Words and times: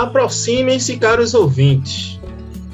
Aproximem-se, 0.00 0.96
caros 0.96 1.34
ouvintes. 1.34 2.18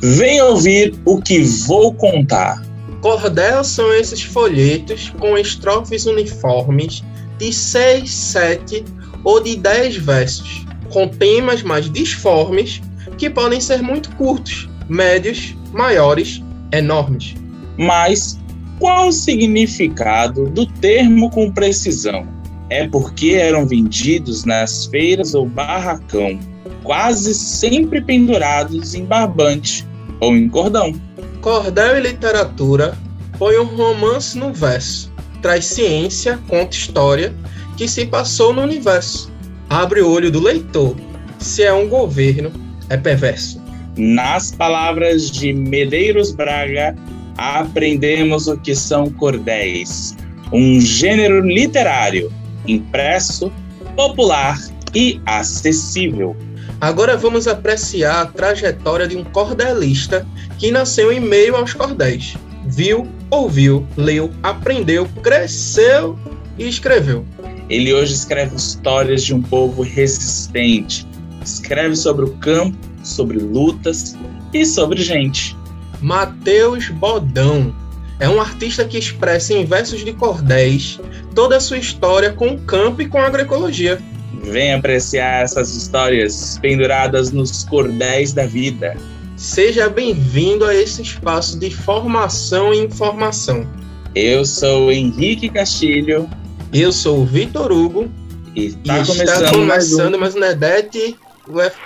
Venha 0.01 0.45
ouvir 0.45 0.95
o 1.05 1.21
que 1.21 1.43
vou 1.43 1.93
contar. 1.93 2.65
Cordel 3.01 3.65
são 3.65 3.93
esses 3.93 4.23
folhetos 4.23 5.13
com 5.19 5.37
estrofes 5.37 6.07
uniformes 6.07 7.03
de 7.37 7.53
6, 7.53 8.09
7 8.09 8.85
ou 9.25 9.43
de 9.43 9.57
10 9.57 9.97
versos, 9.97 10.65
com 10.93 11.09
temas 11.09 11.65
mais 11.65 11.91
disformes 11.91 12.81
que 13.19 13.29
podem 13.29 13.61
ser 13.61 13.83
muito 13.83 14.15
curtos, 14.15 14.69
médios, 14.89 15.53
maiores, 15.73 16.41
enormes. 16.73 17.35
Mas 17.77 18.39
qual 18.79 19.09
o 19.09 19.13
significado 19.13 20.49
do 20.49 20.65
termo 20.65 21.29
com 21.31 21.51
precisão? 21.51 22.25
É 22.71 22.87
porque 22.87 23.31
eram 23.31 23.67
vendidos 23.67 24.45
nas 24.45 24.87
feiras 24.87 25.35
ou 25.35 25.45
barracão, 25.45 26.39
quase 26.87 27.35
sempre 27.35 28.01
pendurados 28.01 28.95
em 28.95 29.05
barbante 29.05 29.85
ou 30.21 30.37
em 30.37 30.49
cordão. 30.49 30.95
Cordel 31.41 31.99
e 31.99 32.01
literatura 32.01 32.97
põe 33.39 33.59
um 33.59 33.65
romance 33.65 34.39
no 34.39 34.53
verso, 34.53 35.13
traz 35.43 35.65
ciência, 35.67 36.39
conta 36.49 36.77
história 36.77 37.35
que 37.77 37.89
se 37.89 38.07
passou 38.07 38.55
no 38.55 38.63
universo. 38.63 39.31
Abre 39.69 40.01
o 40.01 40.11
olho 40.11 40.31
do 40.31 40.41
leitor. 40.41 40.97
Se 41.39 41.65
é 41.65 41.73
um 41.73 41.89
governo, 41.89 42.53
é 42.89 42.97
perverso. 42.97 43.61
Nas 43.97 44.53
palavras 44.53 45.31
de 45.31 45.53
Medeiros 45.53 46.31
Braga, 46.31 46.95
aprendemos 47.37 48.47
o 48.47 48.57
que 48.57 48.75
são 48.75 49.11
cordéis, 49.11 50.17
um 50.53 50.81
gênero 50.81 51.41
literário, 51.41 52.33
impresso, 52.67 53.53
popular 53.97 54.59
e 54.95 55.21
acessível. 55.27 56.37
Agora 56.81 57.17
vamos 57.17 57.49
apreciar 57.49 58.21
a 58.21 58.27
trajetória 58.27 59.09
de 59.09 59.17
um 59.17 59.25
cordelista 59.25 60.27
que 60.59 60.71
nasceu 60.71 61.11
em 61.11 61.21
meio 61.21 61.57
aos 61.57 61.73
cordéis. 61.73 62.37
Viu, 62.67 63.09
ouviu, 63.31 63.87
leu, 63.97 64.31
aprendeu, 64.43 65.09
cresceu 65.23 66.19
e 66.59 66.69
escreveu. 66.69 67.25
Ele 67.69 67.93
hoje 67.95 68.15
escreve 68.15 68.57
histórias 68.57 69.23
de 69.23 69.35
um 69.35 69.41
povo 69.41 69.83
resistente. 69.83 71.07
Escreve 71.45 71.97
sobre 71.97 72.25
o 72.25 72.35
campo, 72.35 72.77
sobre 73.03 73.39
lutas 73.39 74.17
e 74.53 74.67
sobre 74.67 75.01
gente. 75.01 75.57
Mateus 76.01 76.89
Bodão 76.91 77.75
é 78.19 78.29
um 78.29 78.41
artista 78.41 78.85
que 78.85 78.99
expressa 78.99 79.55
em 79.55 79.65
versos 79.65 80.05
de 80.05 80.13
cordéis 80.13 81.01
toda 81.35 81.57
a 81.57 81.61
sua 81.61 81.79
história 81.79 82.33
com 82.33 82.49
o 82.49 82.61
campo 82.61 83.03
e 83.03 83.09
com 83.09 83.19
a 83.19 83.27
agroecologia. 83.27 84.01
Vem 84.47 84.75
apreciar 84.75 85.43
essas 85.43 85.75
histórias 85.75 86.57
penduradas 86.63 87.33
nos 87.33 87.65
cordéis 87.65 88.33
da 88.33 88.47
vida. 88.47 88.97
Seja 89.37 89.89
bem-vindo 89.89 90.65
a 90.65 90.73
esse 90.73 91.03
espaço 91.03 91.59
de 91.59 91.69
formação 91.69 92.73
e 92.73 92.79
informação. 92.79 93.67
Eu 94.15 94.45
sou 94.45 94.93
Henrique 94.93 95.49
Castilho. 95.49 96.31
Eu 96.73 96.93
sou 96.93 97.23
o 97.23 97.27
Vitor 97.27 97.73
Hugo. 97.73 98.09
E, 98.55 98.73
tá 98.73 99.01
e 99.01 99.07
começando, 99.07 99.29
está 99.29 99.51
começando 99.51 100.19
mais 100.19 100.37
um 100.37 100.41
Nedete. 100.41 101.17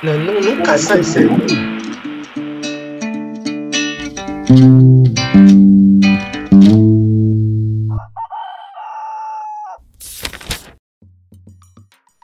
Não, 0.03 0.19
nunca 0.43 0.77
sai 0.77 1.03
cedo. 1.03 1.31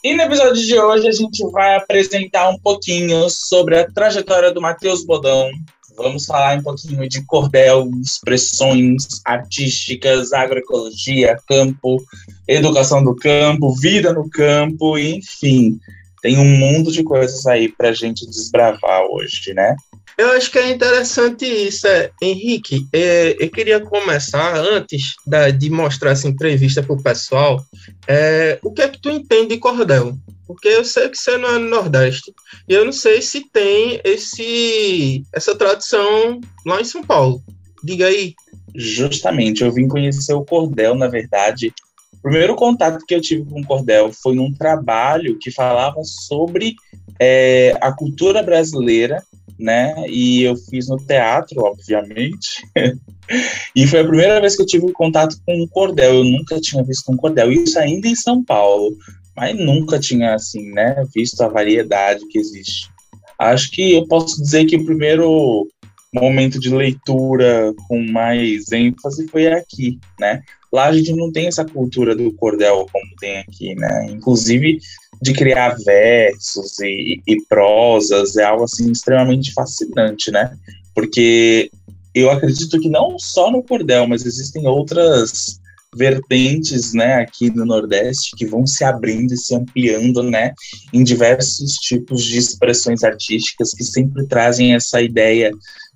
E 0.07 0.15
no 0.15 0.23
episódio 0.23 0.63
de 0.63 0.79
hoje 0.79 1.09
a 1.09 1.11
gente 1.11 1.43
vai 1.51 1.75
apresentar 1.75 2.49
um 2.49 2.57
pouquinho 2.61 3.29
sobre 3.29 3.77
a 3.77 3.91
trajetória 3.91 4.53
do 4.53 4.61
Matheus 4.61 5.05
Bodão. 5.05 5.51
Vamos 5.97 6.27
falar 6.27 6.57
um 6.57 6.63
pouquinho 6.63 7.09
de 7.09 7.27
cordel, 7.27 7.91
expressões 8.01 9.03
artísticas, 9.25 10.33
agroecologia, 10.33 11.37
campo, 11.49 12.01
educação 12.47 13.03
do 13.03 13.17
campo, 13.17 13.75
vida 13.75 14.13
no 14.13 14.31
campo, 14.31 14.97
enfim. 14.97 15.77
Tem 16.23 16.39
um 16.39 16.57
mundo 16.57 16.93
de 16.93 17.03
coisas 17.03 17.45
aí 17.45 17.69
para 17.69 17.89
a 17.89 17.93
gente 17.93 18.25
desbravar 18.27 19.03
hoje, 19.11 19.55
né? 19.55 19.75
Eu 20.19 20.31
acho 20.31 20.51
que 20.51 20.59
é 20.59 20.71
interessante 20.71 21.45
isso. 21.45 21.87
É, 21.87 22.11
Henrique, 22.23 22.89
é, 22.93 23.37
eu 23.39 23.51
queria 23.51 23.81
começar, 23.81 24.57
antes 24.57 25.15
da, 25.27 25.51
de 25.51 25.69
mostrar 25.69 26.13
essa 26.13 26.27
entrevista 26.27 26.83
para 26.83 26.95
o 26.95 27.03
pessoal, 27.03 27.63
é, 28.09 28.59
o 28.63 28.73
que 28.73 28.81
é 28.81 28.89
que 28.89 29.01
tu 29.01 29.11
entende 29.11 29.49
de 29.49 29.59
cordel? 29.59 30.17
Porque 30.47 30.69
eu 30.69 30.85
sei 30.85 31.09
que 31.11 31.19
você 31.19 31.37
não 31.37 31.57
é 31.57 31.59
no 31.59 31.69
Nordeste, 31.69 32.33
e 32.67 32.73
eu 32.73 32.85
não 32.85 32.93
sei 32.93 33.21
se 33.21 33.51
tem 33.51 34.01
esse, 34.05 35.23
essa 35.35 35.55
tradição 35.55 36.41
lá 36.65 36.81
em 36.81 36.85
São 36.85 37.03
Paulo. 37.03 37.43
Diga 37.85 38.07
aí. 38.07 38.35
Justamente, 38.75 39.63
eu 39.63 39.73
vim 39.73 39.87
conhecer 39.87 40.33
o 40.33 40.45
cordel, 40.45 40.95
na 40.95 41.09
verdade. 41.09 41.75
O 42.15 42.23
primeiro 42.23 42.57
contato 42.57 43.05
que 43.07 43.15
eu 43.15 43.21
tive 43.21 43.45
com 43.45 43.61
o 43.61 43.67
cordel 43.67 44.11
foi 44.13 44.35
num 44.35 44.53
trabalho 44.53 45.39
que 45.39 45.51
falava 45.51 46.03
sobre 46.03 46.75
é, 47.21 47.77
a 47.81 47.93
cultura 47.93 48.43
brasileira 48.43 49.23
né? 49.59 49.95
E 50.09 50.43
eu 50.43 50.57
fiz 50.57 50.89
no 50.89 50.97
teatro, 50.97 51.63
obviamente. 51.63 52.63
e 53.75 53.87
foi 53.87 54.01
a 54.01 54.07
primeira 54.07 54.41
vez 54.41 54.57
que 54.57 54.63
eu 54.63 54.67
tive 54.67 54.93
contato 54.93 55.37
com 55.45 55.63
um 55.63 55.67
cordel. 55.67 56.17
Eu 56.17 56.25
nunca 56.25 56.61
tinha 56.61 56.83
visto 56.83 57.11
um 57.11 57.17
cordel. 57.17 57.53
Isso 57.53 57.79
ainda 57.79 58.09
em 58.09 58.17
São 58.17 58.45
Paulo. 58.45 58.97
Mas 59.37 59.57
nunca 59.59 59.99
tinha, 59.99 60.35
assim, 60.35 60.73
né? 60.73 61.05
Visto 61.15 61.41
a 61.43 61.49
variedade 61.49 62.27
que 62.29 62.39
existe. 62.39 62.91
Acho 63.39 63.71
que 63.71 63.95
eu 63.95 64.07
posso 64.07 64.43
dizer 64.43 64.65
que 64.65 64.77
o 64.77 64.85
primeiro 64.85 65.69
momento 66.15 66.59
de 66.59 66.75
leitura 66.75 67.75
com 67.87 68.03
mais 68.03 68.73
ênfase 68.73 69.29
foi 69.29 69.47
aqui, 69.49 69.99
né? 70.19 70.43
Lá 70.73 70.87
a 70.87 70.93
gente 70.93 71.13
não 71.15 71.31
tem 71.31 71.47
essa 71.47 71.65
cultura 71.65 72.15
do 72.15 72.33
cordel 72.33 72.87
como 72.91 73.17
tem 73.21 73.39
aqui, 73.39 73.75
né? 73.75 74.07
Inclusive 74.11 74.79
de 75.21 75.33
criar 75.33 75.77
versos 75.85 76.79
e, 76.81 77.23
e 77.27 77.43
prosas 77.49 78.37
é 78.37 78.45
algo 78.45 78.65
assim 78.65 78.91
extremamente 78.91 79.53
fascinante, 79.53 80.31
né? 80.31 80.57
Porque 80.95 81.71
eu 82.15 82.31
acredito 82.31 82.81
que 82.81 82.89
não 82.89 83.19
só 83.19 83.51
no 83.51 83.63
cordel, 83.63 84.07
mas 84.07 84.25
existem 84.25 84.67
outras 84.67 85.61
vertentes, 85.95 86.93
né, 86.93 87.15
aqui 87.15 87.49
no 87.51 87.65
Nordeste 87.65 88.37
que 88.37 88.45
vão 88.47 88.67
se 88.67 88.85
abrindo 88.85 89.33
e 89.33 89.37
se 89.37 89.55
ampliando, 89.55 90.23
né, 90.23 90.53
em 90.93 91.03
diversos 91.03 91.73
tipos 91.75 92.23
de 92.23 92.37
expressões 92.37 93.03
artísticas 93.03 93.73
que 93.73 93.83
sempre 93.83 94.27
trazem 94.27 94.75
essa 94.75 95.01
ideia 95.01 95.51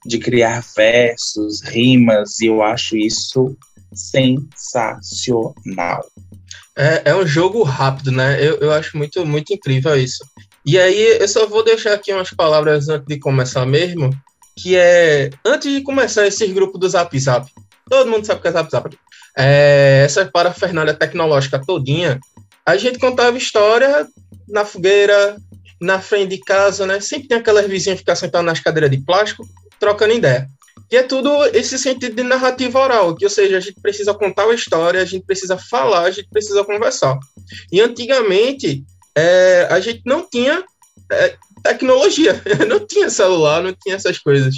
de 0.06 0.18
criar 0.18 0.64
versos, 0.74 1.60
rimas, 1.62 2.40
e 2.40 2.46
eu 2.46 2.62
acho 2.62 2.96
isso 2.96 3.54
sensacional. 3.92 5.54
É, 6.80 7.10
é 7.10 7.14
um 7.14 7.26
jogo 7.26 7.62
rápido, 7.62 8.10
né? 8.10 8.42
Eu, 8.42 8.56
eu 8.56 8.72
acho 8.72 8.96
muito, 8.96 9.26
muito 9.26 9.52
incrível 9.52 9.94
isso. 9.94 10.24
E 10.64 10.78
aí, 10.78 11.18
eu 11.20 11.28
só 11.28 11.46
vou 11.46 11.62
deixar 11.62 11.92
aqui 11.92 12.10
umas 12.10 12.30
palavras 12.30 12.88
antes 12.88 13.06
de 13.06 13.18
começar 13.18 13.66
mesmo, 13.66 14.08
que 14.56 14.76
é, 14.76 15.28
antes 15.44 15.70
de 15.70 15.82
começar 15.82 16.26
esse 16.26 16.46
grupo 16.46 16.78
do 16.78 16.88
Zap 16.88 17.18
Zap, 17.18 17.50
todo 17.86 18.10
mundo 18.10 18.24
sabe 18.24 18.40
o 18.40 18.42
que 18.42 18.48
é 18.48 18.52
Zap 18.52 18.70
Zap, 18.70 18.98
é, 19.36 20.04
essa 20.06 20.24
parafernália 20.24 20.94
tecnológica 20.94 21.62
todinha, 21.62 22.18
a 22.64 22.78
gente 22.78 22.98
contava 22.98 23.36
história 23.36 24.08
na 24.48 24.64
fogueira, 24.64 25.36
na 25.78 26.00
frente 26.00 26.30
de 26.30 26.38
casa, 26.38 26.86
né? 26.86 26.98
Sempre 26.98 27.28
tem 27.28 27.38
aquelas 27.38 27.66
vizinhas 27.66 27.98
que 27.98 28.02
ficam 28.02 28.16
sentadas 28.16 28.46
nas 28.46 28.60
cadeiras 28.60 28.90
de 28.90 28.98
plástico, 29.04 29.46
trocando 29.78 30.14
ideia. 30.14 30.48
E 30.90 30.96
é 30.96 31.02
tudo 31.04 31.44
esse 31.54 31.78
sentido 31.78 32.16
de 32.16 32.22
narrativa 32.24 32.80
oral, 32.80 33.14
que, 33.14 33.24
ou 33.24 33.30
seja, 33.30 33.58
a 33.58 33.60
gente 33.60 33.80
precisa 33.80 34.12
contar 34.12 34.46
uma 34.46 34.54
história, 34.54 35.00
a 35.00 35.04
gente 35.04 35.24
precisa 35.24 35.56
falar, 35.56 36.02
a 36.02 36.10
gente 36.10 36.28
precisa 36.28 36.64
conversar. 36.64 37.16
E 37.70 37.80
antigamente, 37.80 38.84
é, 39.16 39.68
a 39.70 39.78
gente 39.78 40.02
não 40.04 40.28
tinha 40.28 40.64
é, 41.12 41.36
tecnologia, 41.62 42.42
não 42.68 42.84
tinha 42.84 43.08
celular, 43.08 43.62
não 43.62 43.72
tinha 43.72 43.94
essas 43.94 44.18
coisas. 44.18 44.56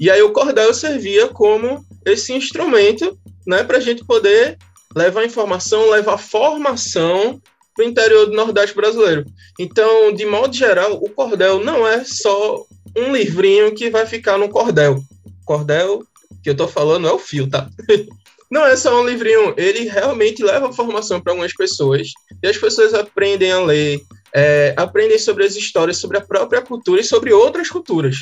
E 0.00 0.10
aí 0.10 0.22
o 0.22 0.32
cordel 0.32 0.72
servia 0.72 1.28
como 1.28 1.84
esse 2.06 2.32
instrumento 2.32 3.18
né, 3.46 3.62
para 3.62 3.76
a 3.76 3.80
gente 3.80 4.02
poder 4.06 4.56
levar 4.96 5.24
informação, 5.26 5.90
levar 5.90 6.16
formação 6.16 7.40
para 7.76 7.84
o 7.84 7.88
interior 7.88 8.26
do 8.26 8.36
Nordeste 8.36 8.74
brasileiro. 8.74 9.26
Então, 9.60 10.14
de 10.14 10.24
modo 10.24 10.54
geral, 10.56 10.94
o 10.94 11.10
cordel 11.10 11.62
não 11.62 11.86
é 11.86 12.04
só 12.04 12.64
um 12.96 13.12
livrinho 13.12 13.74
que 13.74 13.90
vai 13.90 14.06
ficar 14.06 14.38
no 14.38 14.48
cordel 14.48 15.04
cordel 15.44 16.04
que 16.42 16.50
eu 16.50 16.56
tô 16.56 16.66
falando 16.68 17.08
é 17.08 17.12
o 17.12 17.18
fio, 17.18 17.48
tá? 17.48 17.68
Não 18.50 18.64
é 18.66 18.76
só 18.76 19.00
um 19.00 19.06
livrinho, 19.06 19.54
ele 19.56 19.88
realmente 19.88 20.42
leva 20.42 20.72
formação 20.72 21.20
para 21.20 21.32
algumas 21.32 21.52
pessoas 21.54 22.10
e 22.42 22.46
as 22.46 22.56
pessoas 22.56 22.94
aprendem 22.94 23.50
a 23.50 23.60
ler, 23.60 24.00
é, 24.34 24.74
aprendem 24.76 25.18
sobre 25.18 25.44
as 25.44 25.56
histórias, 25.56 25.96
sobre 25.96 26.18
a 26.18 26.20
própria 26.20 26.62
cultura 26.62 27.00
e 27.00 27.04
sobre 27.04 27.32
outras 27.32 27.68
culturas. 27.68 28.16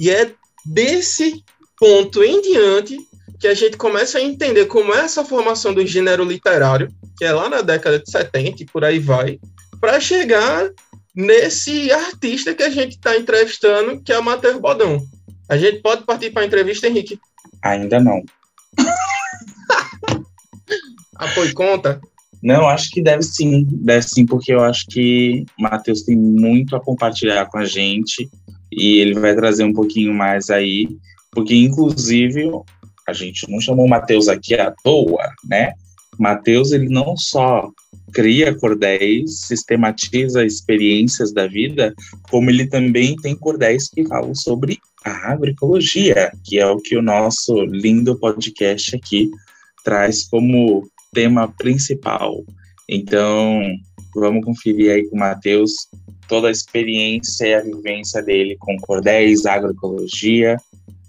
E 0.00 0.10
é 0.10 0.32
desse 0.64 1.44
ponto 1.78 2.22
em 2.22 2.40
diante 2.40 2.96
que 3.38 3.48
a 3.48 3.54
gente 3.54 3.76
começa 3.76 4.18
a 4.18 4.22
entender 4.22 4.66
como 4.66 4.94
é 4.94 5.00
essa 5.00 5.24
formação 5.24 5.74
do 5.74 5.84
gênero 5.84 6.24
literário, 6.24 6.88
que 7.18 7.24
é 7.24 7.32
lá 7.32 7.48
na 7.48 7.60
década 7.60 7.98
de 7.98 8.10
70 8.10 8.62
e 8.62 8.66
por 8.66 8.84
aí 8.84 8.98
vai, 8.98 9.38
para 9.80 10.00
chegar 10.00 10.70
nesse 11.14 11.90
artista 11.92 12.54
que 12.54 12.62
a 12.62 12.70
gente 12.70 12.92
está 12.92 13.16
entrevistando, 13.16 14.02
que 14.02 14.12
é 14.12 14.18
o 14.18 14.24
Matheus 14.24 14.58
Bodão. 14.58 15.02
A 15.48 15.56
gente 15.56 15.80
pode 15.80 16.04
partir 16.04 16.30
para 16.30 16.42
a 16.42 16.46
entrevista, 16.46 16.86
Henrique? 16.86 17.18
Ainda 17.62 18.00
não. 18.00 18.22
Apoio 21.16 21.54
conta? 21.54 22.00
Não, 22.42 22.68
acho 22.68 22.90
que 22.90 23.02
deve 23.02 23.22
sim. 23.22 23.66
Deve 23.70 24.02
sim, 24.02 24.26
porque 24.26 24.52
eu 24.52 24.62
acho 24.62 24.86
que 24.86 25.44
o 25.58 25.62
Matheus 25.62 26.02
tem 26.02 26.16
muito 26.16 26.76
a 26.76 26.80
compartilhar 26.80 27.46
com 27.46 27.58
a 27.58 27.64
gente 27.64 28.28
e 28.70 28.98
ele 28.98 29.14
vai 29.14 29.34
trazer 29.34 29.64
um 29.64 29.72
pouquinho 29.72 30.12
mais 30.12 30.50
aí, 30.50 30.88
porque 31.30 31.54
inclusive 31.54 32.50
a 33.08 33.12
gente 33.12 33.50
não 33.50 33.60
chamou 33.60 33.86
o 33.86 33.88
Matheus 33.88 34.28
aqui 34.28 34.54
à 34.54 34.72
toa, 34.82 35.32
né? 35.44 35.72
Matheus, 36.18 36.72
ele 36.72 36.88
não 36.88 37.16
só 37.16 37.70
cria 38.12 38.54
cordéis, 38.54 39.40
sistematiza 39.40 40.44
experiências 40.44 41.32
da 41.32 41.46
vida, 41.46 41.94
como 42.30 42.50
ele 42.50 42.66
também 42.66 43.14
tem 43.16 43.36
cordéis 43.36 43.88
que 43.88 44.06
falam 44.06 44.34
sobre 44.34 44.78
a 45.06 45.32
agroecologia, 45.32 46.32
que 46.44 46.58
é 46.58 46.66
o 46.66 46.78
que 46.78 46.96
o 46.96 47.02
nosso 47.02 47.64
lindo 47.64 48.18
podcast 48.18 48.96
aqui 48.96 49.30
traz 49.84 50.24
como 50.24 50.88
tema 51.14 51.48
principal. 51.56 52.44
Então, 52.88 53.62
vamos 54.14 54.44
conferir 54.44 54.90
aí 54.90 55.08
com 55.08 55.16
o 55.16 55.20
Matheus 55.20 55.88
toda 56.28 56.48
a 56.48 56.50
experiência 56.50 57.46
e 57.46 57.54
a 57.54 57.60
vivência 57.60 58.20
dele 58.20 58.56
com 58.58 58.76
cordéis, 58.78 59.46
agroecologia 59.46 60.56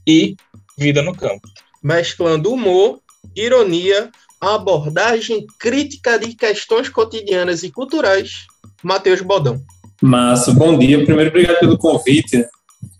e 0.05 0.35
vida 0.77 1.01
no 1.01 1.15
campo. 1.15 1.47
Mesclando 1.83 2.53
humor, 2.53 2.99
ironia, 3.35 4.11
abordagem 4.39 5.47
crítica 5.59 6.19
de 6.19 6.35
questões 6.35 6.87
cotidianas 6.87 7.63
e 7.63 7.71
culturais, 7.71 8.45
Matheus 8.83 9.21
Bodão. 9.21 9.59
Massa, 9.99 10.53
bom 10.53 10.77
dia. 10.77 11.03
Primeiro, 11.03 11.31
obrigado 11.31 11.59
pelo 11.59 11.77
convite. 11.79 12.45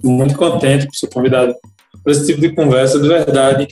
Muito 0.04 0.36
contente 0.36 0.86
por 0.86 0.96
ser 0.96 1.08
convidado 1.08 1.56
para 2.04 2.14
esse 2.14 2.26
tipo 2.26 2.40
de 2.40 2.54
conversa, 2.54 3.00
de 3.00 3.08
verdade. 3.08 3.68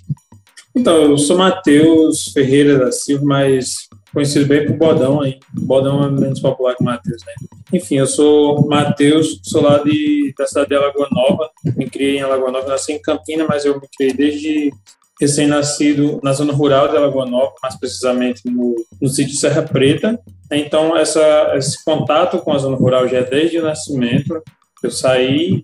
Então, 0.76 1.04
eu 1.04 1.18
sou 1.18 1.38
Matheus 1.38 2.26
Ferreira 2.34 2.78
da 2.78 2.92
Silva, 2.92 3.24
mas 3.26 3.88
conhecido 4.14 4.46
bem 4.46 4.66
por 4.66 4.76
Bodão 4.76 5.22
aí. 5.22 5.40
Bodão 5.54 6.04
é 6.04 6.10
menos 6.10 6.40
popular 6.40 6.76
que 6.76 6.84
Matheus, 6.84 7.22
né? 7.26 7.34
Enfim, 7.74 7.98
eu 7.98 8.08
sou 8.08 8.68
Matheus, 8.68 9.40
sou 9.44 9.62
lá 9.62 9.78
de, 9.78 10.34
da 10.38 10.46
cidade 10.48 10.70
de 10.70 10.76
Alagoa 10.76 11.08
Nova, 11.12 11.50
me 11.76 11.90
criei 11.90 12.18
em 12.18 12.22
Alagoa 12.22 12.52
Nova, 12.52 12.68
nasci 12.68 12.94
em 12.94 13.02
Campina, 13.02 13.46
mas 13.48 13.66
eu 13.66 13.80
me 13.80 13.88
criei 13.96 14.14
desde 14.14 14.72
recém-nascido 15.20 16.20
na 16.22 16.34
zona 16.34 16.54
rural 16.54 16.90
de 16.90 16.98
Alagoa 16.98 17.26
Nova, 17.26 17.54
mais 17.62 17.78
precisamente 17.78 18.42
no, 18.46 18.76
no 19.02 19.08
sítio 19.08 19.36
Serra 19.36 19.62
Preta. 19.62 20.20
Então, 20.52 20.96
essa, 20.96 21.54
esse 21.56 21.84
contato 21.84 22.40
com 22.40 22.52
a 22.52 22.58
zona 22.58 22.76
rural 22.76 23.08
já 23.08 23.20
é 23.20 23.24
desde 23.24 23.60
o 23.60 23.64
nascimento. 23.64 24.42
Eu 24.86 24.92
saí, 24.92 25.64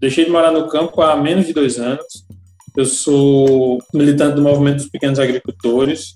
deixei 0.00 0.24
de 0.24 0.30
morar 0.30 0.50
no 0.50 0.68
campo 0.68 1.02
há 1.02 1.14
menos 1.14 1.46
de 1.46 1.52
dois 1.52 1.78
anos. 1.78 2.24
Eu 2.74 2.86
sou 2.86 3.78
militante 3.92 4.36
do 4.36 4.42
Movimento 4.42 4.76
dos 4.76 4.88
Pequenos 4.88 5.18
Agricultores, 5.18 6.14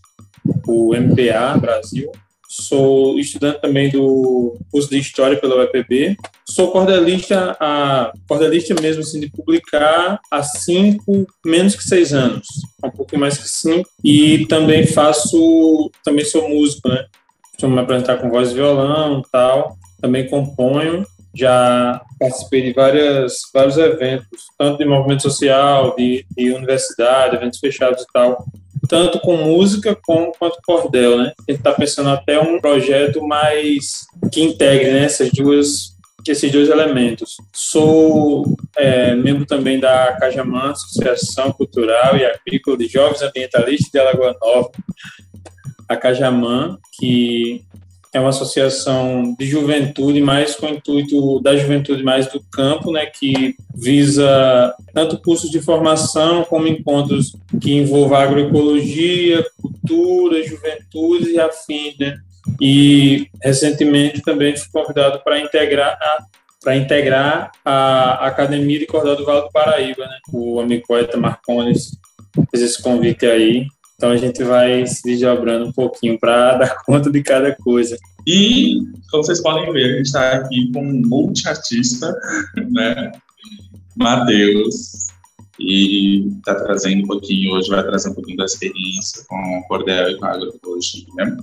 o 0.66 0.94
MPA 0.94 1.58
Brasil, 1.60 2.10
sou 2.48 3.18
estudante 3.18 3.60
também 3.60 3.90
do 3.90 4.56
curso 4.70 4.88
de 4.88 4.98
História 4.98 5.38
pela 5.38 5.56
UEPB, 5.56 6.16
sou 6.48 6.70
cordelista, 6.70 7.54
a, 7.60 8.12
cordelista 8.26 8.74
mesmo 8.80 9.02
assim, 9.02 9.20
de 9.20 9.30
publicar 9.30 10.18
há 10.30 10.42
cinco, 10.42 11.26
menos 11.44 11.76
que 11.76 11.84
seis 11.84 12.14
anos, 12.14 12.46
um 12.82 12.90
pouco 12.90 13.18
mais 13.18 13.36
que 13.36 13.48
cinco, 13.48 13.90
e 14.02 14.46
também 14.46 14.86
faço, 14.86 15.90
também 16.02 16.24
sou 16.24 16.48
músico, 16.48 16.88
né? 16.88 17.04
Costumo 17.50 17.74
me 17.74 17.82
apresentar 17.82 18.16
com 18.16 18.30
voz 18.30 18.52
e 18.52 18.54
violão 18.54 19.20
tal, 19.30 19.76
também 20.00 20.28
componho, 20.28 21.04
já 21.34 22.00
participei 22.18 22.62
de 22.62 22.72
várias, 22.72 23.40
vários 23.52 23.76
eventos, 23.78 24.42
tanto 24.58 24.78
de 24.78 24.84
movimento 24.84 25.22
social, 25.22 25.94
de, 25.96 26.26
de 26.36 26.52
universidade, 26.52 27.36
eventos 27.36 27.58
fechados 27.58 28.02
e 28.02 28.06
tal, 28.12 28.44
tanto 28.88 29.18
com 29.20 29.36
música 29.36 29.96
como 30.04 30.32
quanto 30.38 30.60
cordel, 30.64 31.16
né? 31.16 31.32
Gente 31.48 31.58
está 31.58 31.72
pensando 31.72 32.10
até 32.10 32.38
um 32.38 32.60
projeto 32.60 33.26
mais 33.26 34.06
que 34.30 34.42
integre 34.42 34.92
né, 34.92 35.04
essas 35.04 35.30
duas, 35.30 35.96
esses 36.28 36.50
dois 36.50 36.68
elementos. 36.68 37.36
Sou 37.52 38.44
é, 38.76 39.14
membro 39.14 39.46
também 39.46 39.80
da 39.80 40.16
Cajamã, 40.18 40.72
Associação 40.72 41.52
Cultural 41.52 42.16
e 42.16 42.24
Agrícola 42.24 42.76
de 42.76 42.88
Jovens 42.88 43.22
Ambientalistas 43.22 43.90
de 43.90 43.98
Alagoa 43.98 44.36
Nova, 44.40 44.70
a 45.88 45.96
Cajamã, 45.96 46.78
que 46.98 47.64
é 48.12 48.20
uma 48.20 48.28
associação 48.28 49.34
de 49.38 49.46
juventude, 49.46 50.20
mais 50.20 50.54
com 50.54 50.66
o 50.66 50.68
intuito 50.70 51.40
da 51.40 51.56
juventude 51.56 52.02
mais 52.02 52.26
do 52.26 52.42
campo, 52.52 52.92
né, 52.92 53.06
que 53.06 53.56
visa 53.74 54.74
tanto 54.92 55.18
cursos 55.18 55.50
de 55.50 55.60
formação 55.60 56.44
como 56.44 56.68
encontros 56.68 57.34
que 57.60 57.72
envolvam 57.72 58.18
agroecologia, 58.18 59.44
cultura, 59.60 60.46
juventude 60.46 61.30
e 61.30 61.40
afins, 61.40 61.96
né? 61.98 62.18
E 62.60 63.28
recentemente 63.42 64.20
também 64.20 64.56
fui 64.56 64.68
convidado 64.70 65.20
para 65.24 65.38
integrar 65.38 65.96
a 66.00 66.26
para 66.62 66.76
integrar 66.76 67.50
a 67.64 68.24
Academia 68.24 68.78
de 68.78 68.86
Cordel 68.86 69.16
do 69.16 69.24
Vale 69.24 69.42
do 69.42 69.50
Paraíba, 69.50 70.06
né? 70.06 70.16
O 70.32 70.60
amigo 70.60 70.86
poeta 70.86 71.16
Marcones 71.18 71.98
fez 72.52 72.62
esse 72.62 72.80
convite 72.80 73.26
aí 73.26 73.66
então 74.02 74.10
a 74.10 74.16
gente 74.16 74.42
vai 74.42 74.84
se 74.84 75.00
desdobrando 75.04 75.66
um 75.66 75.72
pouquinho 75.72 76.18
para 76.18 76.56
dar 76.58 76.82
conta 76.84 77.08
de 77.08 77.22
cada 77.22 77.54
coisa. 77.54 77.96
E, 78.26 78.80
como 79.08 79.22
vocês 79.22 79.40
podem 79.40 79.72
ver, 79.72 79.84
a 79.84 79.96
gente 79.98 80.06
está 80.06 80.32
aqui 80.32 80.72
com 80.72 80.82
um 80.84 81.02
multiartista, 81.06 82.12
né? 82.72 83.12
Matheus, 83.94 85.06
e 85.60 86.26
está 86.38 86.56
trazendo 86.56 87.04
um 87.04 87.06
pouquinho, 87.06 87.54
hoje 87.54 87.68
vai 87.68 87.84
trazer 87.84 88.08
um 88.08 88.14
pouquinho 88.14 88.38
da 88.38 88.44
experiência 88.44 89.22
com 89.28 89.36
o 89.36 89.68
cordel 89.68 90.10
e 90.10 90.18
com 90.18 90.24
a 90.24 90.32
agroecologia, 90.32 91.06
né? 91.14 91.36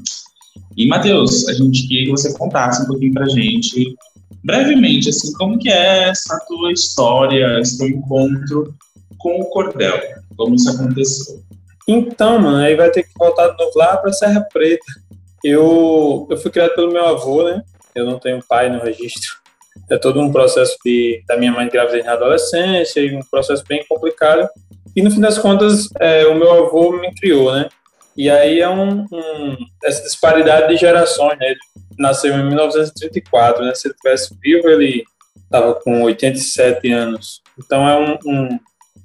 E, 0.75 0.85
Matheus, 0.87 1.47
a 1.47 1.53
gente 1.53 1.87
queria 1.87 2.05
que 2.05 2.11
você 2.11 2.37
contasse 2.37 2.83
um 2.83 2.87
pouquinho 2.87 3.13
para 3.13 3.23
a 3.23 3.29
gente, 3.29 3.95
brevemente, 4.43 5.07
assim, 5.07 5.31
como 5.33 5.57
que 5.57 5.69
é 5.69 6.09
essa 6.09 6.37
tua 6.45 6.73
história, 6.73 7.57
esse 7.61 7.77
teu 7.77 7.87
encontro 7.87 8.73
com 9.17 9.39
o 9.39 9.45
cordel, 9.45 9.97
como 10.35 10.55
isso 10.55 10.69
aconteceu. 10.69 11.41
Então, 11.91 12.37
mano, 12.37 12.57
aí 12.57 12.75
vai 12.75 12.91
ter 12.91 13.01
que 13.01 13.09
voltar 13.17 13.47
de 13.47 13.57
novo 13.57 13.71
lá 13.75 13.97
para 13.97 14.13
Serra 14.13 14.41
Preta. 14.41 14.85
Eu, 15.43 16.27
eu 16.29 16.37
fui 16.37 16.51
criado 16.51 16.75
pelo 16.75 16.91
meu 16.91 17.03
avô, 17.03 17.41
né? 17.41 17.63
Eu 17.95 18.05
não 18.05 18.19
tenho 18.19 18.45
pai 18.47 18.69
no 18.69 18.79
registro. 18.79 19.39
É 19.89 19.97
todo 19.97 20.21
um 20.21 20.31
processo 20.31 20.77
de, 20.85 21.23
da 21.27 21.35
minha 21.35 21.51
mãe 21.51 21.67
grávida 21.67 22.03
na 22.03 22.13
adolescência 22.13 22.99
e 22.99 23.15
um 23.15 23.23
processo 23.31 23.63
bem 23.67 23.83
complicado. 23.89 24.47
E 24.95 25.01
no 25.01 25.09
fim 25.09 25.19
das 25.19 25.39
contas, 25.39 25.87
é, 25.99 26.27
o 26.27 26.35
meu 26.35 26.51
avô 26.65 26.91
me 26.91 27.11
criou, 27.15 27.51
né? 27.55 27.67
E 28.15 28.29
aí 28.29 28.59
é 28.59 28.69
um, 28.69 29.07
um, 29.11 29.57
essa 29.83 30.03
disparidade 30.03 30.67
de 30.67 30.77
gerações, 30.77 31.39
né? 31.39 31.47
Ele 31.47 31.59
nasceu 31.97 32.35
em 32.35 32.45
1934, 32.45 33.65
né? 33.65 33.73
Se 33.73 33.87
ele 33.87 33.95
tivesse 33.95 34.37
vivo, 34.39 34.69
ele 34.69 35.03
estava 35.43 35.73
com 35.73 36.03
87 36.03 36.91
anos. 36.91 37.41
Então 37.57 37.89
é 37.89 37.97
um, 37.97 38.17
um, 38.27 38.59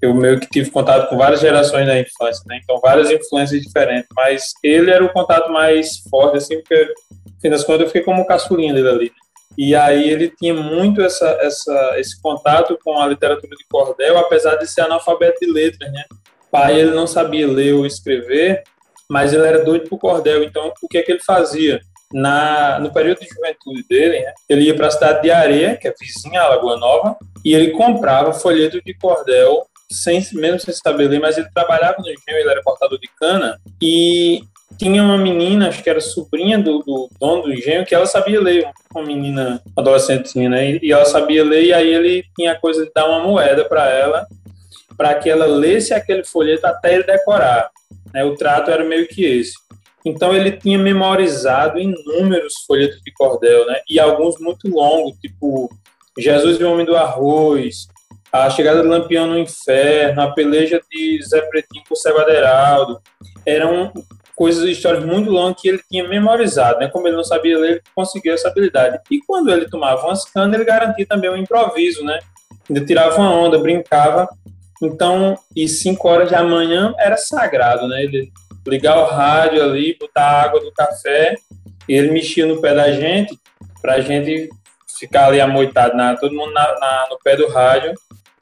eu 0.04 0.14
meio 0.14 0.38
que 0.38 0.48
tive 0.48 0.70
contato 0.70 1.08
com 1.08 1.16
várias 1.16 1.40
gerações 1.40 1.86
da 1.86 1.98
infância, 1.98 2.44
né? 2.46 2.60
Então, 2.62 2.78
várias 2.80 3.10
influências 3.10 3.62
diferentes. 3.62 4.08
Mas 4.14 4.52
ele 4.62 4.90
era 4.90 5.04
o 5.04 5.12
contato 5.12 5.50
mais 5.50 5.98
forte, 6.10 6.36
assim, 6.36 6.56
porque, 6.58 6.84
no 6.84 7.40
fim 7.40 7.50
das 7.50 7.64
contas, 7.64 7.82
eu 7.82 7.86
fiquei 7.86 8.02
como 8.02 8.26
caçulinha 8.26 8.74
dele 8.74 8.88
ali. 8.88 9.12
E 9.56 9.74
aí 9.74 10.10
ele 10.10 10.30
tinha 10.30 10.52
muito 10.52 11.00
essa, 11.00 11.28
essa, 11.40 11.94
esse 11.98 12.20
contato 12.20 12.78
com 12.84 12.98
a 12.98 13.06
literatura 13.06 13.54
de 13.56 13.64
cordel, 13.70 14.18
apesar 14.18 14.56
de 14.56 14.66
ser 14.66 14.82
analfabeto 14.82 15.40
de 15.40 15.50
letras, 15.50 15.92
né? 15.92 16.04
Pai, 16.50 16.78
ele 16.78 16.90
não 16.90 17.06
sabia 17.06 17.46
ler 17.46 17.72
ou 17.74 17.86
escrever, 17.86 18.62
mas 19.08 19.32
ele 19.32 19.46
era 19.46 19.64
doido 19.64 19.88
por 19.88 19.98
cordel. 19.98 20.42
Então, 20.42 20.72
o 20.82 20.88
que 20.88 20.98
é 20.98 21.02
que 21.02 21.12
ele 21.12 21.20
fazia? 21.20 21.80
Na, 22.12 22.78
no 22.78 22.92
período 22.92 23.20
de 23.20 23.26
juventude 23.26 23.84
dele, 23.88 24.20
né, 24.20 24.32
ele 24.48 24.66
ia 24.66 24.76
para 24.76 24.86
a 24.86 24.90
cidade 24.90 25.22
de 25.22 25.32
Areia, 25.32 25.76
que 25.76 25.88
é 25.88 25.94
vizinha 25.98 26.42
a 26.42 26.50
Lagoa 26.50 26.76
Nova, 26.76 27.16
e 27.44 27.52
ele 27.52 27.72
comprava 27.72 28.32
folhetos 28.32 28.80
de 28.84 28.94
cordel 28.94 29.66
sem, 29.94 30.26
mesmo 30.32 30.60
sem 30.60 30.74
saber 30.74 31.08
ler, 31.08 31.20
mas 31.20 31.38
ele 31.38 31.48
trabalhava 31.54 31.96
no 31.98 32.04
engenho, 32.04 32.38
ele 32.38 32.50
era 32.50 32.62
cortador 32.62 32.98
de 32.98 33.08
cana, 33.18 33.58
e 33.80 34.42
tinha 34.78 35.02
uma 35.02 35.16
menina, 35.16 35.68
acho 35.68 35.82
que 35.82 35.90
era 35.90 36.00
sobrinha 36.00 36.58
do, 36.58 36.80
do 36.80 37.08
dono 37.18 37.42
do 37.42 37.52
engenho, 37.52 37.86
que 37.86 37.94
ela 37.94 38.06
sabia 38.06 38.40
ler, 38.40 38.68
uma 38.94 39.04
menina 39.04 39.62
adolescentezinha, 39.76 40.48
né? 40.48 40.78
E 40.82 40.92
ela 40.92 41.04
sabia 41.04 41.44
ler, 41.44 41.64
e 41.64 41.72
aí 41.72 41.94
ele 41.94 42.24
tinha 42.36 42.52
a 42.52 42.58
coisa 42.58 42.84
de 42.84 42.92
dar 42.92 43.06
uma 43.06 43.20
moeda 43.20 43.64
para 43.64 43.88
ela, 43.88 44.26
para 44.96 45.14
que 45.14 45.28
ela 45.28 45.46
lesse 45.46 45.94
aquele 45.94 46.24
folheto 46.24 46.66
até 46.66 46.94
ele 46.94 47.04
decorar. 47.04 47.70
Né? 48.12 48.24
O 48.24 48.34
trato 48.36 48.70
era 48.70 48.84
meio 48.84 49.06
que 49.08 49.24
esse. 49.24 49.54
Então 50.04 50.34
ele 50.34 50.52
tinha 50.52 50.78
memorizado 50.78 51.78
inúmeros 51.78 52.54
folhetos 52.66 53.00
de 53.02 53.12
cordel, 53.12 53.66
né? 53.66 53.80
E 53.88 53.98
alguns 53.98 54.38
muito 54.38 54.68
longos, 54.68 55.16
tipo 55.18 55.70
Jesus 56.18 56.60
e 56.60 56.64
o 56.64 56.70
Homem 56.70 56.84
do 56.84 56.96
Arroz, 56.96 57.88
a 58.34 58.50
chegada 58.50 58.82
do 58.82 58.88
Lampião 58.88 59.28
no 59.28 59.38
Inferno, 59.38 60.20
a 60.20 60.32
peleja 60.32 60.80
de 60.90 61.22
Zé 61.22 61.40
Pretinho 61.42 61.84
com 61.88 61.94
o 61.94 61.96
Seba 61.96 62.22
Aderaldo, 62.22 63.00
eram 63.46 63.92
coisas, 64.34 64.68
histórias 64.68 65.04
muito 65.04 65.30
longas 65.30 65.62
que 65.62 65.68
ele 65.68 65.80
tinha 65.88 66.08
memorizado, 66.08 66.80
né? 66.80 66.88
Como 66.88 67.06
ele 67.06 67.14
não 67.14 67.22
sabia 67.22 67.56
ler, 67.56 67.70
ele 67.70 67.82
conseguiu 67.94 68.34
essa 68.34 68.48
habilidade. 68.48 68.98
E 69.08 69.20
quando 69.20 69.52
ele 69.52 69.70
tomava 69.70 70.04
umas 70.04 70.24
canas, 70.24 70.52
ele 70.52 70.64
garantia 70.64 71.06
também 71.06 71.30
um 71.30 71.36
improviso, 71.36 72.04
né? 72.04 72.18
Ainda 72.68 72.84
tirava 72.84 73.16
uma 73.16 73.30
onda, 73.30 73.56
brincava. 73.56 74.28
Então, 74.82 75.38
e 75.54 75.68
5 75.68 76.08
horas 76.08 76.28
da 76.32 76.42
manhã 76.42 76.92
era 76.98 77.16
sagrado, 77.16 77.86
né? 77.86 78.02
Ele 78.02 78.32
ligar 78.66 78.98
o 78.98 79.04
rádio 79.04 79.62
ali, 79.62 79.96
botar 79.96 80.22
a 80.24 80.42
água 80.42 80.58
do 80.58 80.72
café, 80.72 81.36
e 81.88 81.94
ele 81.94 82.10
mexia 82.10 82.46
no 82.46 82.60
pé 82.60 82.74
da 82.74 82.90
gente, 82.90 83.38
pra 83.80 84.00
gente 84.00 84.48
ficar 84.98 85.26
ali 85.26 85.40
amoitado, 85.40 85.96
na, 85.96 86.16
todo 86.16 86.34
mundo 86.34 86.52
na, 86.52 86.80
na, 86.80 87.06
no 87.10 87.18
pé 87.22 87.36
do 87.36 87.46
rádio, 87.46 87.94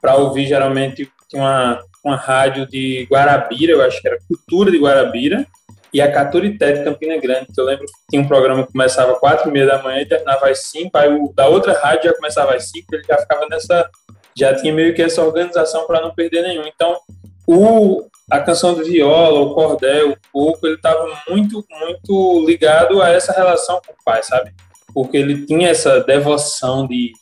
para 0.02 0.16
ouvir 0.16 0.46
geralmente 0.46 1.08
uma, 1.32 1.80
uma 2.04 2.16
rádio 2.16 2.66
de 2.66 3.06
Guarabira, 3.08 3.72
eu 3.72 3.82
acho 3.82 4.02
que 4.02 4.08
era 4.08 4.18
Cultura 4.28 4.70
de 4.70 4.78
Guarabira, 4.78 5.46
e 5.92 6.00
a 6.00 6.10
Caturité 6.10 6.72
de 6.72 6.84
Campina 6.84 7.16
Grande, 7.18 7.46
que 7.54 7.60
eu 7.60 7.64
lembro 7.64 7.86
que 7.86 7.92
tinha 8.10 8.22
um 8.22 8.26
programa 8.26 8.66
que 8.66 8.72
começava 8.72 9.12
às 9.12 9.18
quatro 9.18 9.48
e 9.48 9.52
meia 9.52 9.66
da 9.66 9.82
manhã 9.82 10.00
e 10.00 10.08
terminava 10.08 10.48
às 10.48 10.64
cinco, 10.64 10.96
aí 10.96 11.08
o 11.08 11.32
da 11.34 11.46
outra 11.46 11.78
rádio 11.78 12.10
já 12.10 12.16
começava 12.16 12.54
às 12.54 12.70
cinco, 12.70 12.94
ele 12.94 13.04
já 13.06 13.18
ficava 13.18 13.46
nessa, 13.48 13.88
já 14.34 14.54
tinha 14.54 14.72
meio 14.72 14.94
que 14.94 15.02
essa 15.02 15.22
organização 15.22 15.86
para 15.86 16.00
não 16.00 16.10
perder 16.14 16.42
nenhum. 16.42 16.66
Então, 16.66 16.98
o, 17.46 18.06
a 18.30 18.40
canção 18.40 18.74
de 18.74 18.84
viola, 18.84 19.40
o 19.40 19.54
cordel, 19.54 20.16
o 20.32 20.52
coco, 20.52 20.66
ele 20.66 20.76
estava 20.76 21.06
muito, 21.28 21.64
muito 21.80 22.44
ligado 22.46 23.02
a 23.02 23.10
essa 23.10 23.32
relação 23.32 23.80
com 23.86 23.92
o 23.92 24.04
pai, 24.04 24.22
sabe? 24.22 24.50
Porque 24.94 25.16
ele 25.18 25.44
tinha 25.46 25.68
essa 25.68 26.00
devoção 26.00 26.86
de, 26.86 27.12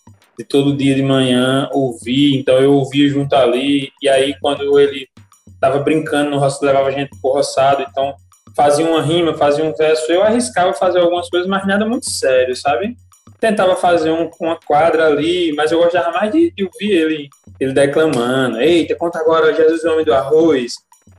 de 0.41 0.45
todo 0.45 0.75
dia 0.75 0.95
de 0.95 1.03
manhã 1.03 1.69
ouvir, 1.71 2.39
então 2.39 2.59
eu 2.59 2.73
ouvia 2.73 3.07
junto 3.11 3.35
ali, 3.35 3.91
e 4.01 4.09
aí 4.09 4.35
quando 4.41 4.81
ele 4.81 5.07
estava 5.53 5.79
brincando 5.81 6.31
no 6.31 6.39
roçado, 6.39 6.65
levava 6.65 6.89
a 6.89 6.91
gente 6.91 7.11
pro 7.21 7.33
roçado, 7.33 7.83
então 7.83 8.15
fazia 8.57 8.87
uma 8.87 9.03
rima, 9.03 9.35
fazia 9.35 9.63
um 9.63 9.75
verso, 9.75 10.11
eu 10.11 10.23
arriscava 10.23 10.73
fazer 10.73 11.01
algumas 11.01 11.29
coisas, 11.29 11.47
mas 11.47 11.67
nada 11.67 11.85
muito 11.85 12.11
sério, 12.11 12.57
sabe? 12.57 12.97
Tentava 13.39 13.77
fazer 13.77 14.11
um, 14.11 14.31
uma 14.41 14.59
quadra 14.59 15.09
ali, 15.09 15.53
mas 15.53 15.73
eu 15.73 15.79
gostava 15.79 16.11
mais 16.11 16.33
de, 16.33 16.51
de 16.53 16.65
ouvir 16.65 16.91
ele, 16.91 17.29
ele 17.59 17.75
declamando. 17.75 18.59
Eita, 18.61 18.97
conta 18.97 19.19
agora 19.19 19.55
Jesus, 19.55 19.85
o 19.85 19.93
homem 19.93 20.05
do 20.05 20.13
arroz. 20.13 20.75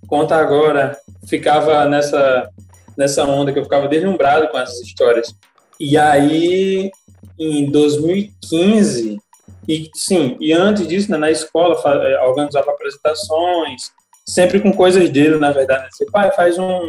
Conta 0.07 0.35
agora. 0.35 0.95
Ficava 1.27 1.85
nessa, 1.85 2.47
nessa 2.95 3.23
onda 3.23 3.51
que 3.51 3.57
eu 3.57 3.63
ficava 3.63 3.87
deslumbrado 3.87 4.49
com 4.49 4.59
essas 4.59 4.79
histórias. 4.81 5.33
E 5.79 5.97
aí, 5.97 6.91
em 7.39 7.69
2015, 7.71 9.17
e 9.67 9.89
sim, 9.93 10.37
e 10.39 10.53
antes 10.53 10.87
disso, 10.87 11.11
né, 11.11 11.17
na 11.17 11.31
escola, 11.31 11.75
organizava 12.25 12.71
apresentações, 12.71 13.91
sempre 14.25 14.59
com 14.59 14.71
coisas 14.73 15.09
dele, 15.09 15.37
na 15.37 15.51
verdade. 15.51 15.83
Né? 15.83 16.07
pai, 16.11 16.31
faz 16.31 16.57
um, 16.57 16.79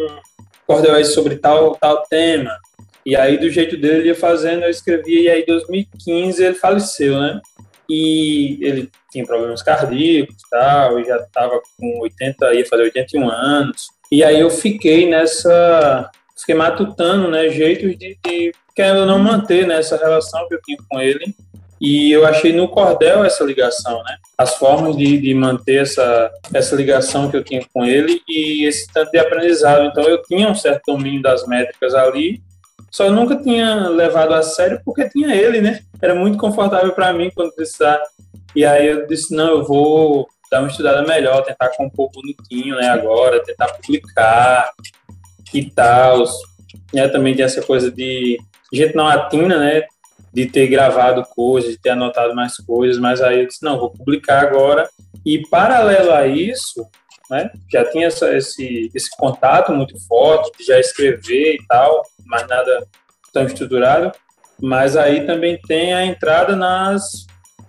cordel 0.66 1.04
sobre 1.04 1.36
tal, 1.36 1.74
tal 1.76 2.02
tema. 2.04 2.56
E 3.04 3.16
aí, 3.16 3.36
do 3.36 3.50
jeito 3.50 3.76
dele, 3.76 3.98
ele 3.98 4.08
ia 4.08 4.14
fazendo, 4.14 4.62
eu 4.62 4.70
escrevia, 4.70 5.20
e 5.20 5.28
aí, 5.28 5.42
em 5.42 5.46
2015, 5.46 6.44
ele 6.44 6.54
faleceu, 6.54 7.20
né? 7.20 7.40
E 7.88 8.58
ele 8.62 8.90
tinha 9.10 9.26
problemas 9.26 9.62
cardíacos 9.62 10.36
e 10.36 10.50
tal, 10.50 11.00
e 11.00 11.04
já 11.04 11.16
estava 11.16 11.60
com 11.78 12.00
80, 12.00 12.54
ia 12.54 12.66
fazer 12.66 12.82
81 12.84 13.28
anos. 13.28 13.88
E 14.10 14.22
aí 14.22 14.38
eu 14.38 14.50
fiquei 14.50 15.08
nessa, 15.08 16.10
fiquei 16.36 16.54
matutando, 16.54 17.28
né, 17.28 17.48
jeitos 17.48 17.96
de, 17.98 18.18
de 18.24 18.52
querendo 18.74 19.06
não 19.06 19.18
manter 19.18 19.66
né, 19.66 19.78
essa 19.78 19.96
relação 19.96 20.46
que 20.48 20.54
eu 20.54 20.62
tinha 20.62 20.78
com 20.88 21.00
ele. 21.00 21.34
E 21.80 22.12
eu 22.12 22.24
achei 22.24 22.52
no 22.52 22.68
cordel 22.68 23.24
essa 23.24 23.42
ligação, 23.42 24.04
né? 24.04 24.16
As 24.38 24.54
formas 24.54 24.96
de, 24.96 25.18
de 25.18 25.34
manter 25.34 25.82
essa, 25.82 26.30
essa 26.54 26.76
ligação 26.76 27.28
que 27.28 27.36
eu 27.36 27.42
tinha 27.42 27.60
com 27.74 27.84
ele 27.84 28.22
e 28.28 28.64
esse 28.66 28.86
tanto 28.92 29.10
de 29.10 29.18
aprendizado. 29.18 29.86
Então 29.86 30.04
eu 30.04 30.22
tinha 30.22 30.48
um 30.48 30.54
certo 30.54 30.92
domínio 30.92 31.20
das 31.20 31.44
métricas 31.44 31.92
ali, 31.92 32.40
só 32.88 33.10
nunca 33.10 33.34
tinha 33.34 33.88
levado 33.88 34.32
a 34.32 34.42
sério 34.42 34.80
porque 34.84 35.08
tinha 35.08 35.34
ele, 35.34 35.60
né? 35.60 35.80
Era 36.00 36.14
muito 36.14 36.38
confortável 36.38 36.92
para 36.92 37.12
mim 37.12 37.32
quando 37.34 37.52
precisar. 37.52 38.00
E 38.54 38.64
aí 38.64 38.86
eu 38.86 39.06
disse, 39.08 39.34
não, 39.34 39.48
eu 39.48 39.64
vou 39.64 40.28
dar 40.52 40.60
uma 40.60 40.68
estudada 40.68 41.02
melhor, 41.02 41.42
tentar 41.42 41.70
compor 41.70 42.10
bonitinho, 42.12 42.76
né, 42.76 42.90
agora, 42.90 43.42
tentar 43.42 43.68
publicar 43.68 44.70
e 45.52 45.70
tal. 45.70 46.24
Né, 46.92 47.08
também 47.08 47.34
tem 47.34 47.44
essa 47.44 47.62
coisa 47.62 47.90
de 47.90 48.38
gente 48.72 48.96
não 48.96 49.06
atina, 49.06 49.58
né, 49.58 49.82
de 50.32 50.46
ter 50.46 50.66
gravado 50.66 51.22
coisas, 51.34 51.72
de 51.72 51.78
ter 51.78 51.90
anotado 51.90 52.34
mais 52.34 52.56
coisas, 52.56 52.98
mas 52.98 53.20
aí 53.20 53.40
eu 53.40 53.46
disse, 53.46 53.62
não, 53.62 53.78
vou 53.78 53.90
publicar 53.90 54.42
agora. 54.42 54.88
E 55.24 55.46
paralelo 55.48 56.12
a 56.12 56.26
isso, 56.26 56.86
né, 57.30 57.50
já 57.70 57.84
tinha 57.90 58.06
essa, 58.06 58.34
esse, 58.34 58.90
esse 58.94 59.10
contato 59.16 59.72
muito 59.72 59.98
forte, 60.06 60.50
de 60.58 60.64
já 60.64 60.78
escrever 60.78 61.56
e 61.56 61.66
tal, 61.68 62.02
mas 62.24 62.46
nada 62.48 62.86
tão 63.32 63.44
estruturado. 63.44 64.12
Mas 64.60 64.96
aí 64.96 65.26
também 65.26 65.60
tem 65.66 65.92
a 65.92 66.04
entrada 66.04 66.54
nas, 66.54 67.26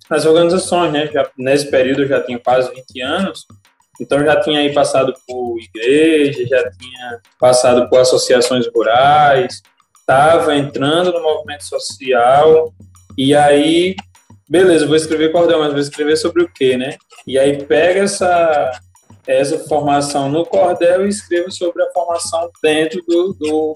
nas 0.09 0.25
organizações, 0.25 0.91
né? 0.91 1.07
Já, 1.07 1.27
nesse 1.37 1.69
período 1.69 2.03
eu 2.03 2.07
já 2.07 2.21
tinha 2.21 2.37
quase 2.37 2.69
20 2.71 3.01
anos, 3.01 3.45
então 3.99 4.23
já 4.23 4.39
tinha 4.41 4.59
aí 4.59 4.73
passado 4.73 5.13
por 5.27 5.57
igreja, 5.59 6.45
já 6.47 6.71
tinha 6.71 7.19
passado 7.39 7.89
por 7.89 7.99
associações 7.99 8.67
rurais, 8.73 9.61
estava 9.99 10.55
entrando 10.55 11.11
no 11.11 11.21
movimento 11.21 11.63
social, 11.63 12.73
e 13.17 13.35
aí, 13.35 13.95
beleza, 14.49 14.87
vou 14.87 14.95
escrever 14.95 15.31
cordel, 15.31 15.59
mas 15.59 15.71
vou 15.71 15.81
escrever 15.81 16.17
sobre 16.17 16.43
o 16.43 16.49
quê, 16.51 16.75
né? 16.75 16.97
E 17.27 17.37
aí 17.37 17.63
pega 17.63 18.01
essa, 18.01 18.71
essa 19.27 19.59
formação 19.59 20.29
no 20.29 20.45
cordel 20.45 21.05
e 21.05 21.09
escreve 21.09 21.51
sobre 21.51 21.83
a 21.83 21.91
formação 21.91 22.49
dentro 22.61 23.01
do, 23.07 23.33
do 23.33 23.73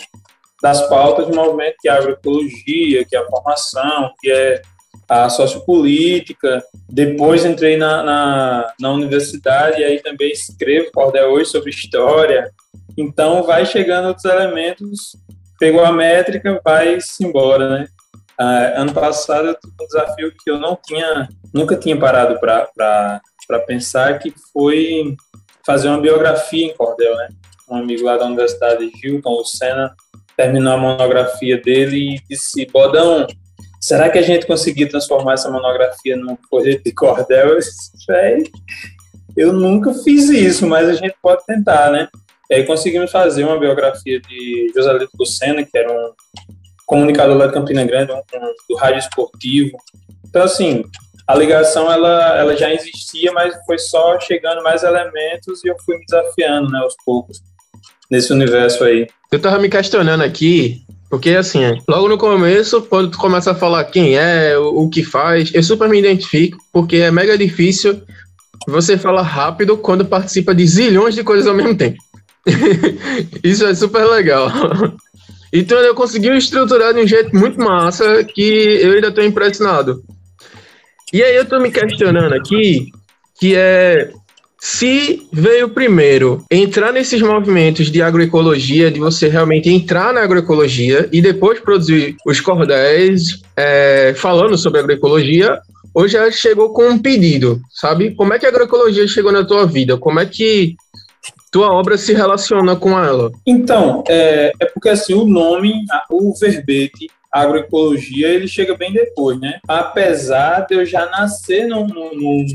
das 0.61 0.81
pautas 0.89 1.27
do 1.27 1.35
movimento 1.35 1.75
que 1.79 1.87
é 1.87 1.91
a 1.91 1.97
agroecologia, 1.97 3.05
que 3.05 3.15
é 3.15 3.19
a 3.19 3.27
formação, 3.27 4.11
que 4.19 4.31
é 4.31 4.61
a 5.07 5.29
sociopolítica. 5.29 6.63
Depois 6.89 7.45
entrei 7.45 7.77
na, 7.77 8.03
na, 8.03 8.73
na 8.79 8.91
universidade 8.91 9.81
e 9.81 9.83
aí 9.83 9.99
também 10.01 10.31
escrevo 10.31 10.91
cordel 10.91 11.31
hoje 11.31 11.49
sobre 11.49 11.69
história. 11.69 12.51
Então 12.97 13.43
vai 13.43 13.65
chegando 13.65 14.07
outros 14.07 14.25
elementos 14.25 15.17
pegou 15.59 15.83
a 15.83 15.91
métrica, 15.91 16.59
vai-se 16.63 17.25
embora, 17.25 17.69
né? 17.69 17.87
Ah, 18.39 18.81
ano 18.81 18.93
passado 18.93 19.47
eu 19.47 19.55
tive 19.55 19.73
um 19.81 19.87
desafio 19.87 20.31
que 20.31 20.49
eu 20.49 20.59
não 20.59 20.77
tinha, 20.85 21.27
nunca 21.53 21.75
tinha 21.75 21.97
parado 21.97 22.39
para 22.39 23.21
pensar, 23.65 24.19
que 24.19 24.33
foi 24.53 25.15
fazer 25.65 25.89
uma 25.89 25.99
biografia 25.99 26.65
em 26.65 26.75
cordel, 26.75 27.15
né? 27.15 27.29
Um 27.69 27.77
amigo 27.77 28.03
lá 28.03 28.17
da 28.17 28.25
Universidade 28.25 28.89
de 28.89 29.07
Hilton, 29.07 29.31
o 29.31 29.43
Senna, 29.43 29.93
terminou 30.37 30.73
a 30.73 30.77
monografia 30.77 31.59
dele 31.59 32.15
e 32.15 32.21
disse, 32.29 32.65
Bodão, 32.67 33.25
será 33.79 34.09
que 34.09 34.17
a 34.17 34.21
gente 34.21 34.45
conseguiu 34.45 34.89
transformar 34.89 35.33
essa 35.33 35.49
monografia 35.49 36.15
num 36.15 36.35
projeto 36.49 36.83
de 36.83 36.91
cordel? 36.91 37.57
Eu 39.35 39.53
nunca 39.53 39.93
fiz 39.93 40.29
isso, 40.29 40.65
mas 40.65 40.89
a 40.89 40.93
gente 40.93 41.15
pode 41.21 41.45
tentar, 41.45 41.91
né? 41.91 42.07
E 42.49 42.55
aí 42.55 42.65
conseguimos 42.65 43.11
fazer 43.11 43.43
uma 43.43 43.59
biografia 43.59 44.19
de 44.19 44.71
Joselito 44.73 45.11
Lucena, 45.19 45.63
que 45.63 45.77
era 45.77 45.91
um 45.91 46.11
comunicador 46.87 47.37
lá 47.37 47.47
de 47.47 47.53
Campina 47.53 47.83
Grande, 47.83 48.11
um, 48.11 48.15
um, 48.15 48.53
do 48.69 48.75
rádio 48.77 48.99
esportivo. 48.99 49.77
Então, 50.27 50.41
assim, 50.41 50.83
a 51.27 51.35
ligação 51.35 51.91
ela, 51.91 52.37
ela 52.37 52.55
já 52.55 52.73
existia, 52.73 53.31
mas 53.33 53.53
foi 53.65 53.77
só 53.77 54.17
chegando 54.19 54.63
mais 54.63 54.81
elementos 54.83 55.63
e 55.63 55.67
eu 55.67 55.75
fui 55.85 55.97
me 55.97 56.05
desafiando, 56.05 56.71
né, 56.71 56.79
aos 56.79 56.95
poucos, 57.05 57.41
nesse 58.09 58.31
universo 58.31 58.85
aí. 58.85 59.07
Eu 59.29 59.41
tava 59.41 59.59
me 59.59 59.69
questionando 59.69 60.23
aqui, 60.23 60.85
porque 61.09 61.31
assim, 61.31 61.59
logo 61.87 62.09
no 62.09 62.17
começo, 62.17 62.81
quando 62.81 63.11
tu 63.11 63.17
começa 63.17 63.51
a 63.51 63.55
falar 63.55 63.85
quem 63.85 64.17
é, 64.17 64.57
o, 64.57 64.89
que 64.89 65.03
faz, 65.03 65.53
eu 65.53 65.63
super 65.63 65.87
me 65.87 65.99
identifico, 65.99 66.57
porque 66.71 66.97
é 66.97 67.11
mega 67.11 67.37
difícil 67.37 68.01
você 68.67 68.97
falar 68.97 69.21
rápido 69.21 69.77
quando 69.77 70.05
participa 70.05 70.53
de 70.53 70.67
zilhões 70.67 71.15
de 71.15 71.23
coisas 71.23 71.47
ao 71.47 71.55
mesmo 71.55 71.75
tempo. 71.75 71.97
Isso 73.43 73.65
é 73.65 73.73
super 73.73 74.05
legal. 74.05 74.51
Então 75.51 75.79
eu 75.79 75.95
consegui 75.95 76.27
estruturar 76.35 76.93
de 76.93 76.99
um 76.99 77.07
jeito 77.07 77.33
muito 77.33 77.57
massa 77.57 78.21
que 78.21 78.79
eu 78.81 78.91
ainda 78.91 79.07
estou 79.07 79.23
impressionado. 79.23 80.03
E 81.13 81.23
aí 81.23 81.37
eu 81.37 81.43
estou 81.43 81.61
me 81.61 81.71
questionando 81.71 82.33
aqui, 82.33 82.91
que 83.39 83.55
é 83.55 84.11
se 84.59 85.27
veio 85.31 85.69
primeiro 85.69 86.43
entrar 86.51 86.91
nesses 86.91 87.21
movimentos 87.21 87.91
de 87.91 88.01
agroecologia, 88.01 88.91
de 88.91 88.99
você 88.99 89.27
realmente 89.27 89.69
entrar 89.69 90.13
na 90.13 90.21
agroecologia 90.21 91.07
e 91.11 91.21
depois 91.21 91.59
produzir 91.59 92.15
os 92.25 92.41
cordéis 92.41 93.41
é, 93.55 94.13
falando 94.15 94.57
sobre 94.57 94.79
agroecologia, 94.79 95.59
ou 95.93 96.07
já 96.07 96.29
chegou 96.31 96.73
com 96.73 96.89
um 96.89 96.99
pedido, 96.99 97.59
sabe? 97.71 98.13
Como 98.13 98.33
é 98.33 98.39
que 98.39 98.45
a 98.45 98.49
agroecologia 98.49 99.07
chegou 99.07 99.31
na 99.31 99.43
tua 99.43 99.65
vida? 99.65 99.97
Como 99.97 100.19
é 100.19 100.25
que 100.25 100.75
tua 101.51 101.71
obra 101.71 101.97
se 101.97 102.13
relaciona 102.13 102.75
com 102.75 102.91
ela? 102.99 103.31
Então, 103.45 104.03
é, 104.07 104.51
é 104.59 104.65
porque 104.65 104.89
assim, 104.89 105.13
o 105.13 105.25
nome, 105.25 105.73
o 106.09 106.33
verbete 106.39 107.07
agroecologia, 107.31 108.29
ele 108.29 108.47
chega 108.47 108.75
bem 108.75 108.91
depois, 108.91 109.39
né? 109.39 109.59
Apesar 109.67 110.61
de 110.61 110.75
eu 110.75 110.85
já 110.85 111.05
nascer 111.07 111.67
num, 111.67 111.87
num, 111.87 112.45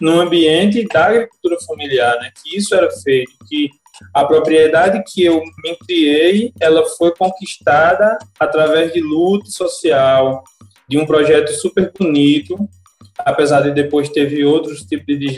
num 0.00 0.20
ambiente 0.20 0.86
da 0.86 1.06
agricultura 1.06 1.56
familiar, 1.66 2.16
né? 2.20 2.30
Que 2.42 2.56
isso 2.58 2.74
era 2.74 2.90
feito, 2.90 3.32
que 3.48 3.70
a 4.12 4.24
propriedade 4.24 5.02
que 5.06 5.24
eu 5.24 5.40
me 5.62 5.76
criei, 5.86 6.52
ela 6.60 6.84
foi 6.98 7.14
conquistada 7.14 8.18
através 8.38 8.92
de 8.92 9.00
luta 9.00 9.46
social, 9.46 10.42
de 10.88 10.98
um 10.98 11.06
projeto 11.06 11.52
super 11.52 11.92
bonito, 11.96 12.68
apesar 13.18 13.60
de 13.60 13.70
depois 13.70 14.08
teve 14.08 14.44
outros 14.44 14.82
tipos 14.82 15.06
de 15.06 15.36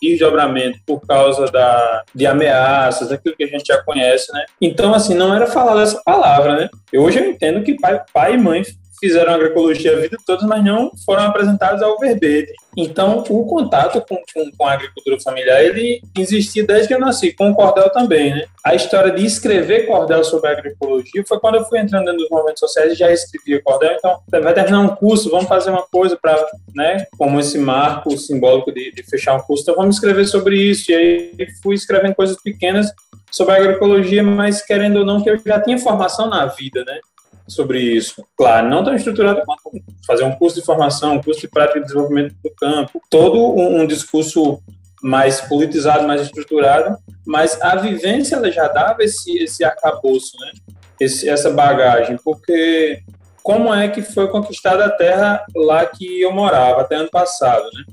desdobramento 0.00 0.78
por 0.86 1.00
causa 1.00 1.46
da, 1.46 2.04
de 2.14 2.26
ameaças, 2.26 3.10
aquilo 3.10 3.36
que 3.36 3.44
a 3.44 3.48
gente 3.48 3.66
já 3.66 3.82
conhece, 3.82 4.32
né? 4.32 4.44
Então, 4.60 4.94
assim, 4.94 5.14
não 5.14 5.34
era 5.34 5.46
falar 5.46 5.74
dessa 5.74 6.00
palavra, 6.04 6.56
né? 6.56 6.68
Eu, 6.92 7.02
hoje 7.02 7.18
eu 7.18 7.28
entendo 7.28 7.62
que 7.62 7.78
pai, 7.78 8.00
pai 8.12 8.34
e 8.34 8.38
mãe 8.38 8.62
fizeram 8.98 9.32
agroecologia 9.32 9.96
a 9.96 10.00
vida 10.00 10.16
toda, 10.26 10.46
mas 10.46 10.64
não 10.64 10.90
foram 11.04 11.24
apresentados 11.24 11.82
ao 11.82 11.98
verbete. 11.98 12.52
Então, 12.76 13.24
o 13.30 13.46
contato 13.46 14.04
com, 14.06 14.16
com, 14.16 14.50
com, 14.56 14.66
a 14.66 14.72
agricultura 14.72 15.18
familiar, 15.20 15.64
ele 15.64 16.02
existia 16.16 16.64
desde 16.64 16.88
que 16.88 16.94
eu 16.94 17.00
nasci, 17.00 17.32
com 17.32 17.50
o 17.50 17.54
cordel 17.54 17.88
também, 17.90 18.34
né? 18.34 18.44
A 18.62 18.74
história 18.74 19.10
de 19.10 19.24
escrever 19.24 19.86
cordel 19.86 20.22
sobre 20.22 20.50
agroecologia 20.50 21.24
foi 21.26 21.40
quando 21.40 21.54
eu 21.54 21.64
fui 21.64 21.78
entrando 21.78 22.12
dos 22.12 22.28
movimentos 22.28 22.60
sociais 22.60 22.92
e 22.92 22.96
já 22.96 23.10
escrevia 23.10 23.62
cordel, 23.62 23.92
então, 23.96 24.20
vai 24.28 24.52
terminar 24.52 24.80
um 24.80 24.94
curso, 24.94 25.30
vamos 25.30 25.46
fazer 25.46 25.70
uma 25.70 25.82
coisa 25.82 26.18
para, 26.20 26.46
né, 26.74 27.06
como 27.16 27.40
esse 27.40 27.58
marco 27.58 28.16
simbólico 28.18 28.70
de, 28.70 28.92
de 28.92 29.02
fechar 29.04 29.34
um 29.34 29.40
curso, 29.40 29.62
então 29.62 29.76
vamos 29.76 29.96
escrever 29.96 30.26
sobre 30.26 30.56
isso, 30.56 30.90
e 30.90 30.94
aí 30.94 31.48
fui 31.62 31.74
escrevendo 31.74 32.14
coisas 32.14 32.36
pequenas 32.42 32.92
sobre 33.30 33.54
agroecologia, 33.54 34.22
mas 34.22 34.62
querendo 34.62 34.98
ou 34.98 35.06
não, 35.06 35.22
que 35.22 35.30
eu 35.30 35.38
já 35.38 35.60
tinha 35.60 35.78
formação 35.78 36.28
na 36.28 36.46
vida, 36.46 36.84
né? 36.84 37.00
Sobre 37.48 37.80
isso. 37.80 38.24
Claro, 38.36 38.68
não 38.68 38.84
tão 38.84 38.94
estruturado 38.94 39.42
quanto 39.44 39.84
fazer 40.06 40.24
um 40.24 40.32
curso 40.32 40.60
de 40.60 40.64
formação, 40.64 41.14
um 41.14 41.22
curso 41.22 41.40
de 41.40 41.48
prática 41.48 41.80
de 41.80 41.86
desenvolvimento 41.86 42.34
do 42.42 42.50
campo, 42.50 43.00
todo 43.10 43.38
um, 43.38 43.80
um 43.80 43.86
discurso 43.86 44.60
mais 45.02 45.40
politizado, 45.40 46.06
mais 46.06 46.22
estruturado, 46.22 46.96
mas 47.24 47.60
a 47.60 47.76
vivência 47.76 48.36
ela 48.36 48.50
já 48.50 48.66
dava 48.68 49.02
esse, 49.02 49.38
esse 49.38 49.64
arcabouço, 49.64 50.36
né? 50.40 50.52
Esse, 50.98 51.28
essa 51.28 51.50
bagagem, 51.50 52.16
porque 52.24 53.02
como 53.42 53.72
é 53.72 53.86
que 53.88 54.02
foi 54.02 54.28
conquistada 54.28 54.86
a 54.86 54.90
terra 54.90 55.44
lá 55.54 55.84
que 55.86 56.20
eu 56.20 56.32
morava 56.32 56.80
até 56.80 56.96
ano 56.96 57.10
passado, 57.10 57.64
né? 57.74 57.84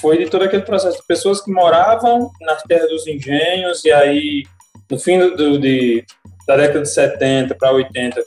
Foi 0.00 0.18
de 0.18 0.28
todo 0.28 0.42
aquele 0.42 0.62
processo 0.62 0.98
de 0.98 1.06
pessoas 1.06 1.40
que 1.40 1.50
moravam 1.50 2.30
nas 2.40 2.62
terras 2.64 2.88
dos 2.90 3.06
engenhos 3.06 3.84
e 3.84 3.90
aí 3.90 4.44
no 4.90 4.98
fim 4.98 5.18
do, 5.18 5.36
do 5.36 5.58
de, 5.58 6.04
da 6.46 6.56
década 6.56 6.82
de 6.82 6.90
70 6.90 7.54
para 7.54 7.72
80 7.72 8.22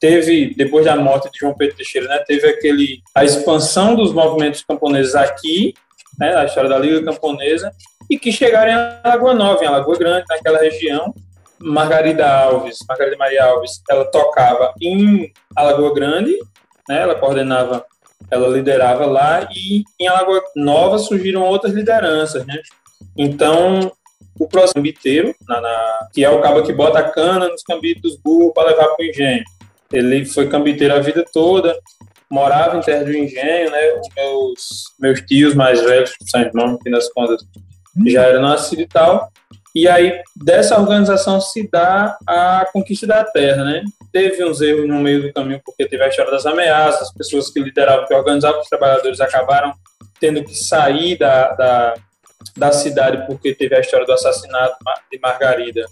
teve, 0.00 0.54
depois 0.54 0.84
da 0.84 0.96
morte 0.96 1.30
de 1.30 1.38
João 1.38 1.54
Pedro 1.54 1.76
Teixeira, 1.76 2.08
né, 2.08 2.18
teve 2.26 2.46
aquele, 2.46 3.00
a 3.14 3.24
expansão 3.24 3.94
dos 3.94 4.12
movimentos 4.12 4.62
camponeses 4.62 5.14
aqui, 5.14 5.74
né, 6.18 6.36
a 6.36 6.44
história 6.44 6.68
da 6.68 6.78
Liga 6.78 7.04
Camponesa, 7.04 7.72
e 8.10 8.18
que 8.18 8.30
chegaram 8.30 8.70
em 8.70 9.00
Alagoa 9.02 9.34
Nova, 9.34 9.64
em 9.64 9.66
Alagoa 9.66 9.96
Grande, 9.96 10.24
naquela 10.28 10.58
região. 10.58 11.14
Margarida 11.58 12.28
Alves, 12.28 12.78
Margarida 12.86 13.16
Maria 13.16 13.44
Alves, 13.44 13.80
ela 13.88 14.04
tocava 14.04 14.74
em 14.80 15.32
Alagoa 15.56 15.94
Grande, 15.94 16.36
né, 16.88 17.00
ela 17.00 17.14
coordenava, 17.14 17.84
ela 18.30 18.48
liderava 18.48 19.06
lá, 19.06 19.48
e 19.54 19.82
em 19.98 20.06
Alagoa 20.06 20.42
Nova 20.54 20.98
surgiram 20.98 21.42
outras 21.42 21.72
lideranças, 21.72 22.44
né? 22.46 22.60
Então, 23.16 23.92
o 24.38 24.48
próximo 24.48 24.82
biteiro, 24.82 25.34
na, 25.48 25.60
na, 25.60 26.08
que 26.12 26.24
é 26.24 26.30
o 26.30 26.40
cabo 26.40 26.62
que 26.62 26.72
bota 26.72 26.98
a 26.98 27.10
cana 27.10 27.48
nos 27.48 27.62
cambitos 27.62 28.16
burros 28.16 28.52
para 28.52 28.70
levar 28.70 28.88
para 28.88 29.04
o 29.04 29.08
engenho. 29.08 29.44
Ele 29.94 30.24
foi 30.24 30.48
cambiteiro 30.48 30.94
a 30.94 30.98
vida 30.98 31.24
toda, 31.32 31.78
morava 32.30 32.76
em 32.76 32.80
Terra 32.80 33.04
do 33.04 33.16
Engenho, 33.16 33.70
né? 33.70 33.92
Os 33.92 34.08
meus, 34.16 34.84
meus 34.98 35.20
tios 35.22 35.54
mais 35.54 35.80
velhos, 35.80 36.10
que 36.10 36.28
são 36.28 36.40
irmãos, 36.40 36.72
no 36.72 36.78
fim 36.82 36.90
das 36.90 37.10
contas, 37.12 37.42
já 38.06 38.22
eram 38.22 38.42
nascidos 38.42 38.84
e 38.84 38.88
tal. 38.88 39.28
E 39.74 39.88
aí, 39.88 40.20
dessa 40.36 40.78
organização 40.78 41.40
se 41.40 41.68
dá 41.70 42.16
a 42.26 42.66
conquista 42.72 43.06
da 43.06 43.24
terra, 43.24 43.64
né? 43.64 43.82
Teve 44.12 44.44
uns 44.44 44.60
erros 44.60 44.86
no 44.86 45.00
meio 45.00 45.22
do 45.22 45.32
caminho, 45.32 45.60
porque 45.64 45.86
teve 45.86 46.02
a 46.02 46.08
história 46.08 46.30
das 46.30 46.46
ameaças, 46.46 47.02
as 47.02 47.12
pessoas 47.12 47.50
que 47.50 47.60
lideravam, 47.60 48.06
que 48.06 48.14
organizavam 48.14 48.60
os 48.60 48.68
trabalhadores 48.68 49.20
acabaram 49.20 49.72
tendo 50.20 50.44
que 50.44 50.54
sair 50.54 51.18
da, 51.18 51.52
da, 51.54 51.94
da 52.56 52.72
cidade 52.72 53.26
porque 53.26 53.54
teve 53.54 53.74
a 53.74 53.80
história 53.80 54.06
do 54.06 54.12
assassinato 54.12 54.76
de 55.10 55.18
Margarida 55.18 55.84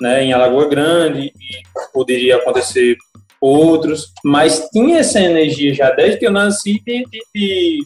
né, 0.00 0.24
em 0.24 0.32
Alagoa 0.32 0.68
Grande, 0.68 1.32
e 1.38 1.62
poderia 1.92 2.36
acontecer 2.36 2.96
outros, 3.40 4.12
mas 4.24 4.68
tinha 4.70 4.98
essa 4.98 5.20
energia 5.20 5.74
já 5.74 5.90
desde 5.90 6.18
que 6.18 6.26
eu 6.26 6.32
nasci 6.32 6.82
de, 6.84 7.04
de, 7.04 7.20
de, 7.34 7.78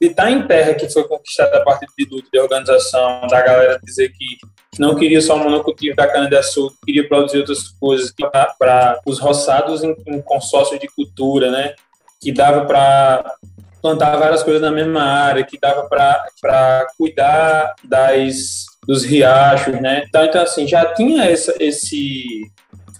de 0.00 0.08
estar 0.08 0.30
em 0.30 0.46
terra 0.46 0.74
que 0.74 0.88
foi 0.88 1.06
conquistada 1.06 1.58
a 1.58 1.64
partir 1.64 1.86
de 1.96 2.04
luta, 2.10 2.28
de 2.32 2.38
organização, 2.38 3.26
da 3.28 3.40
galera 3.40 3.80
dizer 3.82 4.10
que 4.10 4.36
não 4.78 4.94
queria 4.94 5.20
só 5.20 5.36
o 5.36 5.38
monocultivo 5.38 5.96
da 5.96 6.06
cana-de-açúcar, 6.06 6.76
queria 6.84 7.08
produzir 7.08 7.38
outras 7.38 7.68
coisas 7.80 8.12
para 8.58 9.00
os 9.06 9.18
roçados 9.18 9.82
em, 9.82 9.94
em 10.06 10.20
consórcio 10.20 10.78
de 10.78 10.86
cultura, 10.88 11.50
né? 11.50 11.74
Que 12.20 12.32
dava 12.32 12.66
para 12.66 13.34
plantar 13.80 14.16
várias 14.16 14.42
coisas 14.42 14.60
na 14.60 14.70
mesma 14.70 15.02
área, 15.02 15.44
que 15.44 15.58
dava 15.58 15.88
para 15.88 16.86
cuidar 16.98 17.74
das 17.84 18.66
dos 18.86 19.04
riachos, 19.04 19.80
né? 19.80 20.04
Então, 20.06 20.24
então 20.24 20.42
assim, 20.42 20.66
já 20.66 20.94
tinha 20.94 21.24
essa, 21.24 21.54
esse, 21.58 22.24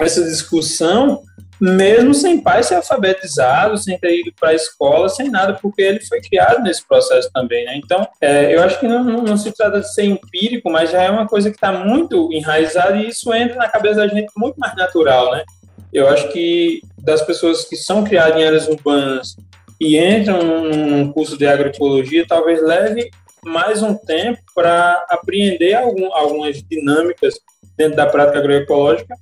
essa 0.01 0.25
discussão 0.25 1.23
mesmo 1.61 2.13
sem 2.13 2.41
pai 2.41 2.63
ser 2.63 2.75
alfabetizado, 2.75 3.79
sem 3.79 3.99
ter 3.99 4.21
ido 4.21 4.33
para 4.39 4.51
a 4.51 4.55
escola, 4.55 5.09
sem 5.09 5.31
nada, 5.31 5.55
porque 5.55 5.83
ele 5.83 6.01
foi 6.01 6.21
criado 6.21 6.63
nesse 6.63 6.87
processo 6.87 7.31
também, 7.33 7.65
né? 7.65 7.77
Então, 7.77 8.07
é, 8.21 8.55
eu 8.55 8.63
acho 8.63 8.79
que 8.79 8.87
não, 8.87 9.03
não, 9.03 9.23
não, 9.23 9.37
se 9.37 9.53
trata 9.53 9.81
de 9.81 9.93
ser 9.93 10.05
empírico, 10.05 10.71
mas 10.71 10.91
já 10.91 11.03
é 11.03 11.11
uma 11.11 11.27
coisa 11.27 11.51
que 11.51 11.57
está 11.57 11.73
muito 11.73 12.31
enraizada 12.33 12.97
e 12.97 13.09
isso 13.09 13.33
entra 13.33 13.57
na 13.57 13.69
cabeça 13.69 13.97
da 13.97 14.09
gente 14.09 14.31
muito 14.37 14.59
mais 14.59 14.75
natural, 14.77 15.33
né? 15.33 15.45
Eu 15.93 16.09
acho 16.09 16.29
que 16.29 16.83
das 16.99 17.23
pessoas 17.23 17.65
que 17.65 17.77
são 17.77 18.05
criadas 18.05 18.39
em 18.39 18.45
áreas 18.45 18.69
urbanas 18.69 19.37
e 19.81 19.99
entram 19.99 20.43
num 20.43 21.13
curso 21.13 21.39
de 21.39 21.47
agroecologia, 21.47 22.27
talvez 22.27 22.63
leve 22.63 23.11
mais 23.45 23.83
um 23.83 23.95
tempo 23.95 24.41
para 24.55 25.07
apreender 25.09 25.75
algum, 25.75 26.13
algumas 26.13 26.63
dinâmicas 26.63 27.35
dentro 27.77 27.97
da 27.97 28.07
prática 28.07 28.39
agroecológica 28.39 29.15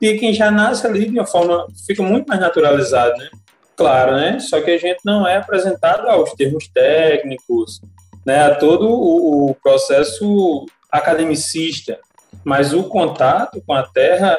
e 0.00 0.18
quem 0.18 0.32
já 0.32 0.50
nasce 0.50 0.86
ali 0.86 1.06
de 1.06 1.18
uma 1.18 1.26
forma, 1.26 1.66
fica 1.86 2.02
muito 2.02 2.26
mais 2.26 2.40
naturalizado, 2.40 3.16
né? 3.16 3.28
Claro, 3.76 4.16
né? 4.16 4.38
Só 4.40 4.60
que 4.60 4.70
a 4.70 4.78
gente 4.78 5.00
não 5.04 5.26
é 5.26 5.36
apresentado 5.36 6.08
aos 6.08 6.32
termos 6.32 6.68
técnicos, 6.68 7.80
né? 8.24 8.44
A 8.44 8.54
todo 8.54 8.88
o, 8.88 9.50
o 9.50 9.54
processo 9.54 10.66
academicista, 10.90 11.98
mas 12.44 12.72
o 12.72 12.84
contato 12.84 13.62
com 13.66 13.74
a 13.74 13.82
terra 13.82 14.38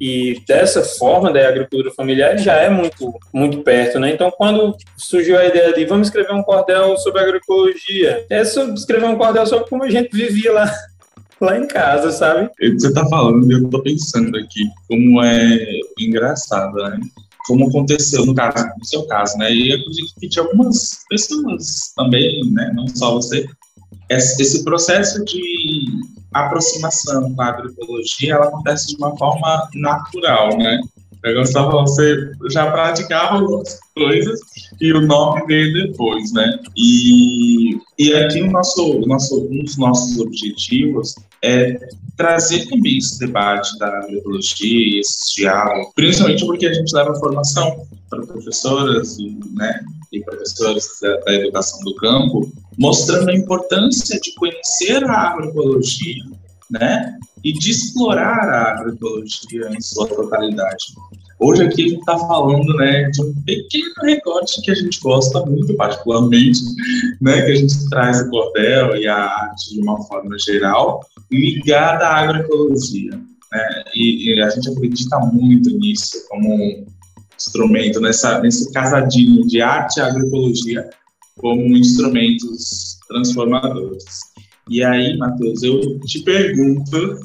e 0.00 0.42
dessa 0.46 0.82
forma 0.82 1.30
da 1.30 1.46
agricultura 1.46 1.90
familiar 1.90 2.38
já 2.38 2.54
é 2.54 2.70
muito 2.70 3.12
muito 3.34 3.62
perto, 3.62 3.98
né? 3.98 4.10
Então, 4.10 4.30
quando 4.30 4.74
surgiu 4.96 5.38
a 5.38 5.44
ideia 5.44 5.72
de 5.74 5.84
vamos 5.84 6.08
escrever 6.08 6.32
um 6.32 6.42
cordel 6.42 6.96
sobre 6.96 7.20
agroecologia, 7.20 8.24
é 8.30 8.44
sobre 8.44 8.74
escrever 8.74 9.06
um 9.06 9.18
cordel 9.18 9.46
sobre 9.46 9.68
como 9.68 9.84
a 9.84 9.90
gente 9.90 10.10
vivia 10.10 10.52
lá 10.52 10.72
lá 11.40 11.58
em 11.58 11.66
casa, 11.66 12.12
sabe? 12.12 12.50
Você 12.60 12.92
tá 12.92 13.06
falando, 13.08 13.50
eu 13.50 13.68
tô 13.68 13.82
pensando 13.82 14.36
aqui, 14.36 14.68
como 14.88 15.22
é 15.22 15.80
engraçado, 15.98 16.74
né? 16.74 17.00
Como 17.46 17.68
aconteceu 17.68 18.26
no 18.26 18.34
caso, 18.34 18.64
no 18.78 18.84
seu 18.84 19.06
caso, 19.06 19.36
né? 19.38 19.52
E 19.52 19.72
acredito 19.72 20.14
que 20.20 20.28
tinha 20.28 20.44
algumas 20.44 21.00
pessoas 21.08 21.92
também, 21.96 22.44
né? 22.52 22.70
Não 22.74 22.86
só 22.88 23.14
você, 23.14 23.48
esse 24.10 24.62
processo 24.62 25.24
de 25.24 25.40
aproximação 26.32 27.34
com 27.34 27.42
a 27.42 27.46
agroecologia, 27.46 28.34
ela 28.34 28.46
acontece 28.46 28.88
de 28.88 28.96
uma 28.96 29.16
forma 29.16 29.68
natural, 29.74 30.56
né? 30.58 30.80
Eu 31.22 31.44
só 31.44 31.70
você 31.70 32.32
já 32.50 32.70
praticava 32.70 33.36
algumas 33.36 33.78
coisas 33.94 34.40
e 34.80 34.92
o 34.92 35.02
nome 35.02 35.44
veio 35.46 35.72
depois, 35.72 36.32
né? 36.32 36.58
E, 36.76 37.78
e 37.98 38.14
aqui 38.14 38.42
o 38.42 38.50
nosso, 38.50 39.00
nosso, 39.00 39.46
um 39.50 39.64
dos 39.64 39.76
nossos 39.76 40.18
objetivos 40.18 41.14
é 41.42 41.78
trazer 42.16 42.68
também 42.68 42.98
esse 42.98 43.18
debate 43.18 43.78
da 43.78 43.86
agroecologia, 43.98 45.00
esses 45.00 45.32
diálogos, 45.34 45.92
principalmente 45.94 46.44
porque 46.44 46.66
a 46.66 46.72
gente 46.72 46.94
leva 46.94 47.14
formação 47.14 47.86
para 48.10 48.26
professoras 48.26 49.18
e, 49.18 49.38
né, 49.54 49.80
e 50.12 50.20
professores 50.20 50.86
da, 51.00 51.16
da 51.18 51.32
educação 51.34 51.80
do 51.80 51.94
campo, 51.96 52.52
mostrando 52.78 53.30
a 53.30 53.34
importância 53.34 54.20
de 54.20 54.34
conhecer 54.34 55.02
a 55.04 55.30
agroecologia, 55.30 56.24
né? 56.70 57.18
E 57.42 57.52
de 57.52 57.70
explorar 57.70 58.48
a 58.48 58.72
agroecologia 58.72 59.70
em 59.70 59.80
sua 59.80 60.06
totalidade. 60.06 60.94
Hoje 61.42 61.62
aqui 61.62 61.84
a 61.84 61.88
gente 61.88 62.00
está 62.00 62.18
falando 62.18 62.74
né, 62.74 63.08
de 63.08 63.22
um 63.22 63.34
pequeno 63.46 63.94
recorte 64.02 64.60
que 64.60 64.70
a 64.70 64.74
gente 64.74 65.00
gosta 65.00 65.44
muito, 65.46 65.72
particularmente, 65.74 66.60
né, 67.18 67.40
que 67.40 67.52
a 67.52 67.54
gente 67.54 67.88
traz 67.88 68.20
o 68.20 68.28
cordel 68.28 68.94
e 68.96 69.08
a 69.08 69.16
arte 69.16 69.74
de 69.74 69.80
uma 69.80 70.02
forma 70.02 70.36
geral, 70.38 71.00
ligada 71.32 72.06
à 72.06 72.18
agroecologia. 72.18 73.12
Né, 73.12 73.84
e, 73.94 74.34
e, 74.34 74.42
a 74.42 74.50
gente 74.50 74.68
acredita 74.68 75.18
muito 75.32 75.70
nisso 75.70 76.26
como 76.28 76.86
instrumento, 77.34 78.00
nessa, 78.00 78.38
nesse 78.40 78.70
casadinho 78.70 79.46
de 79.46 79.62
arte 79.62 79.96
e 79.96 80.02
agroecologia 80.02 80.90
como 81.38 81.74
instrumentos 81.74 82.98
transformadores. 83.08 84.04
E 84.68 84.84
aí, 84.84 85.16
Matheus, 85.16 85.62
eu 85.62 85.98
te 86.00 86.22
pergunto 86.22 87.18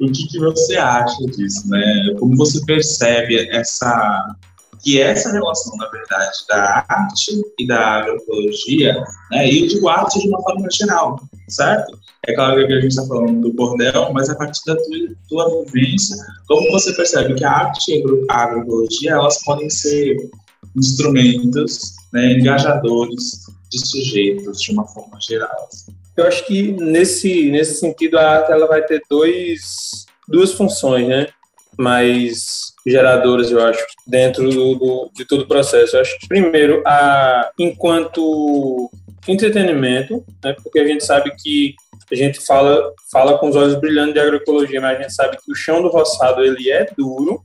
o 0.00 0.10
que, 0.10 0.28
que 0.28 0.38
você 0.38 0.76
acha 0.76 1.24
disso, 1.26 1.68
né? 1.68 2.14
Como 2.18 2.36
você 2.36 2.64
percebe 2.64 3.48
essa 3.50 4.36
que 4.82 5.00
essa 5.00 5.32
relação, 5.32 5.76
na 5.78 5.88
verdade, 5.88 6.36
da 6.48 6.84
arte 6.88 7.42
e 7.58 7.66
da 7.66 7.80
agroecologia, 8.02 8.94
né, 9.32 9.50
e 9.50 9.62
eu 9.62 9.66
digo 9.66 9.88
arte 9.88 10.20
de 10.20 10.28
uma 10.28 10.40
forma 10.42 10.68
geral, 10.70 11.20
certo? 11.48 11.98
É 12.24 12.32
claro 12.34 12.64
que 12.64 12.72
a 12.72 12.80
gente 12.80 12.92
está 12.92 13.04
falando 13.04 13.40
do 13.40 13.54
cordel, 13.54 14.12
mas 14.12 14.30
a 14.30 14.36
partir 14.36 14.60
da 14.64 14.76
tua, 14.76 15.08
tua 15.28 15.64
vivência, 15.64 16.16
como 16.46 16.70
você 16.70 16.92
percebe 16.92 17.34
que 17.34 17.44
a 17.44 17.50
arte 17.50 17.90
e 17.90 18.04
a 18.30 18.42
agroecologia, 18.42 19.12
elas 19.12 19.42
podem 19.44 19.68
ser 19.68 20.16
instrumentos, 20.76 21.94
né, 22.12 22.34
engajadores 22.34 23.46
de 23.70 23.86
sujeitos 23.86 24.60
de 24.60 24.72
uma 24.72 24.86
forma 24.86 25.18
geral. 25.20 25.68
Eu 26.16 26.26
acho 26.26 26.46
que 26.46 26.72
nesse, 26.72 27.50
nesse 27.50 27.78
sentido 27.78 28.18
a 28.18 28.30
arte 28.30 28.52
ela 28.52 28.66
vai 28.66 28.82
ter 28.82 29.02
dois, 29.08 30.06
duas 30.26 30.52
funções, 30.52 31.06
né? 31.06 31.26
Mais 31.78 32.72
geradoras, 32.86 33.50
eu 33.50 33.62
acho, 33.62 33.84
dentro 34.06 34.48
do, 34.48 34.74
do, 34.76 35.10
de 35.14 35.26
todo 35.26 35.42
o 35.42 35.48
processo. 35.48 35.96
Eu 35.96 36.00
acho 36.00 36.18
que, 36.18 36.26
primeiro, 36.26 36.82
a, 36.86 37.50
enquanto 37.58 38.90
entretenimento, 39.28 40.24
né, 40.42 40.54
porque 40.62 40.78
a 40.78 40.86
gente 40.86 41.04
sabe 41.04 41.34
que 41.36 41.74
a 42.10 42.14
gente 42.14 42.40
fala, 42.40 42.92
fala 43.10 43.36
com 43.38 43.48
os 43.48 43.56
olhos 43.56 43.74
brilhando 43.74 44.12
de 44.12 44.20
agroecologia, 44.20 44.80
mas 44.80 44.98
a 44.98 45.02
gente 45.02 45.12
sabe 45.12 45.36
que 45.36 45.50
o 45.50 45.54
chão 45.54 45.82
do 45.82 45.88
roçado 45.88 46.42
ele 46.42 46.70
é 46.70 46.86
duro, 46.96 47.42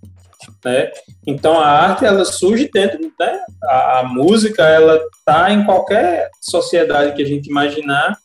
né? 0.64 0.92
Então 1.26 1.60
a 1.60 1.68
arte 1.68 2.06
ela 2.06 2.26
surge 2.26 2.70
dentro, 2.72 3.00
né? 3.20 3.40
A, 3.64 4.00
a 4.00 4.04
música 4.04 4.64
ela 4.64 5.00
tá 5.26 5.52
em 5.52 5.66
qualquer 5.66 6.30
sociedade 6.40 7.14
que 7.16 7.22
a 7.22 7.28
gente 7.28 7.50
imaginar 7.50 8.18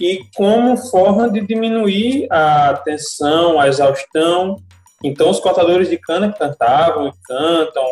e 0.00 0.20
como 0.34 0.76
forma 0.76 1.30
de 1.30 1.40
diminuir 1.40 2.26
a 2.30 2.74
tensão, 2.84 3.60
a 3.60 3.68
exaustão 3.68 4.56
então, 5.04 5.28
os 5.28 5.38
cortadores 5.38 5.90
de 5.90 5.98
cana 5.98 6.32
cantavam 6.32 7.08
e 7.08 7.12
cantam, 7.26 7.84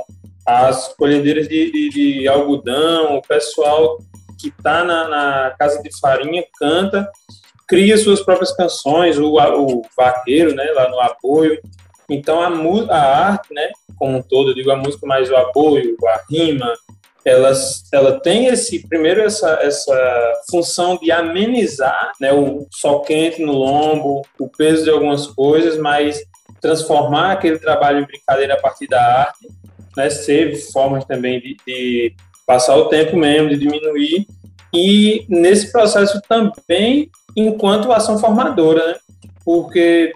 as 0.46 0.88
colhedeiras 0.94 1.46
de, 1.46 1.70
de, 1.70 1.88
de 1.90 2.26
algodão, 2.26 3.18
o 3.18 3.22
pessoal 3.22 3.98
que 4.40 4.48
está 4.48 4.82
na, 4.82 5.08
na, 5.08 5.54
casa 5.58 5.82
de 5.82 5.90
farinha 6.00 6.42
canta, 6.58 7.06
cria 7.68 7.98
suas 7.98 8.22
próprias 8.22 8.50
canções, 8.56 9.18
o, 9.18 9.34
o 9.36 9.82
vaqueiro, 9.94 10.54
né, 10.54 10.64
lá 10.74 10.88
no 10.88 10.98
apoio. 11.00 11.60
Então, 12.14 12.40
a, 12.40 12.48
a 12.94 13.29
arte, 13.29 13.53
né, 13.53 13.70
como 13.96 14.18
um 14.18 14.22
todo, 14.22 14.51
eu 14.51 14.55
digo 14.55 14.70
a 14.70 14.77
música, 14.77 15.07
mas 15.07 15.31
o 15.31 15.37
apoio, 15.37 15.96
a 16.07 16.20
rima, 16.31 16.72
ela, 17.25 17.53
ela 17.92 18.20
tem 18.20 18.46
esse 18.46 18.87
primeiro 18.88 19.20
essa, 19.20 19.59
essa 19.62 20.33
função 20.51 20.96
de 20.96 21.12
amenizar 21.12 22.12
né, 22.20 22.33
o 22.33 22.66
sol 22.70 23.01
quente 23.03 23.40
no 23.40 23.53
lombo, 23.53 24.22
o 24.38 24.48
peso 24.48 24.85
de 24.85 24.90
algumas 24.90 25.27
coisas, 25.29 25.79
mas 25.79 26.20
transformar 26.61 27.33
aquele 27.33 27.59
trabalho 27.59 28.01
em 28.01 28.07
brincadeira 28.07 28.55
a 28.55 28.61
partir 28.61 28.88
da 28.88 29.01
arte, 29.01 29.48
né, 29.96 30.11
ser 30.11 30.57
formas 30.72 31.05
também 31.05 31.40
de, 31.40 31.57
de 31.66 32.14
passar 32.46 32.77
o 32.77 32.87
tempo 32.87 33.16
mesmo, 33.16 33.51
de 33.51 33.57
diminuir, 33.57 34.27
e 34.75 35.25
nesse 35.29 35.70
processo 35.70 36.20
também 36.29 37.11
enquanto 37.37 37.92
ação 37.92 38.18
formadora, 38.18 38.87
né? 38.88 38.94
porque 39.44 40.12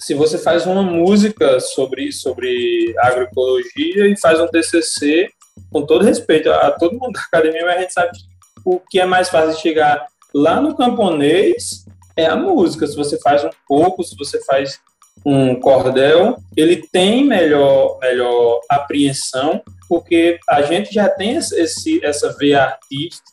se 0.00 0.14
você 0.14 0.38
faz 0.38 0.66
uma 0.66 0.82
música 0.82 1.60
sobre, 1.60 2.10
sobre 2.10 2.94
agroecologia 2.98 4.06
e 4.06 4.18
faz 4.18 4.40
um 4.40 4.46
TCC, 4.46 5.28
com 5.70 5.84
todo 5.84 6.04
respeito 6.04 6.50
a 6.50 6.70
todo 6.70 6.98
mundo 6.98 7.12
da 7.12 7.20
academia, 7.20 7.66
mas 7.66 7.76
a 7.76 7.80
gente 7.82 7.92
sabe 7.92 8.12
que 8.12 8.24
o 8.64 8.80
que 8.80 8.98
é 8.98 9.04
mais 9.04 9.28
fácil 9.28 9.54
de 9.54 9.60
chegar 9.60 10.06
lá 10.34 10.58
no 10.58 10.74
camponês 10.74 11.84
é 12.16 12.24
a 12.24 12.34
música. 12.34 12.86
Se 12.86 12.96
você 12.96 13.20
faz 13.20 13.44
um 13.44 13.50
pouco, 13.68 14.02
se 14.02 14.16
você 14.16 14.42
faz 14.44 14.80
um 15.24 15.54
cordel, 15.60 16.38
ele 16.56 16.88
tem 16.90 17.22
melhor, 17.22 17.98
melhor 18.00 18.60
apreensão, 18.70 19.60
porque 19.86 20.38
a 20.48 20.62
gente 20.62 20.94
já 20.94 21.10
tem 21.10 21.36
esse, 21.36 22.02
essa 22.02 22.34
veia 22.38 22.78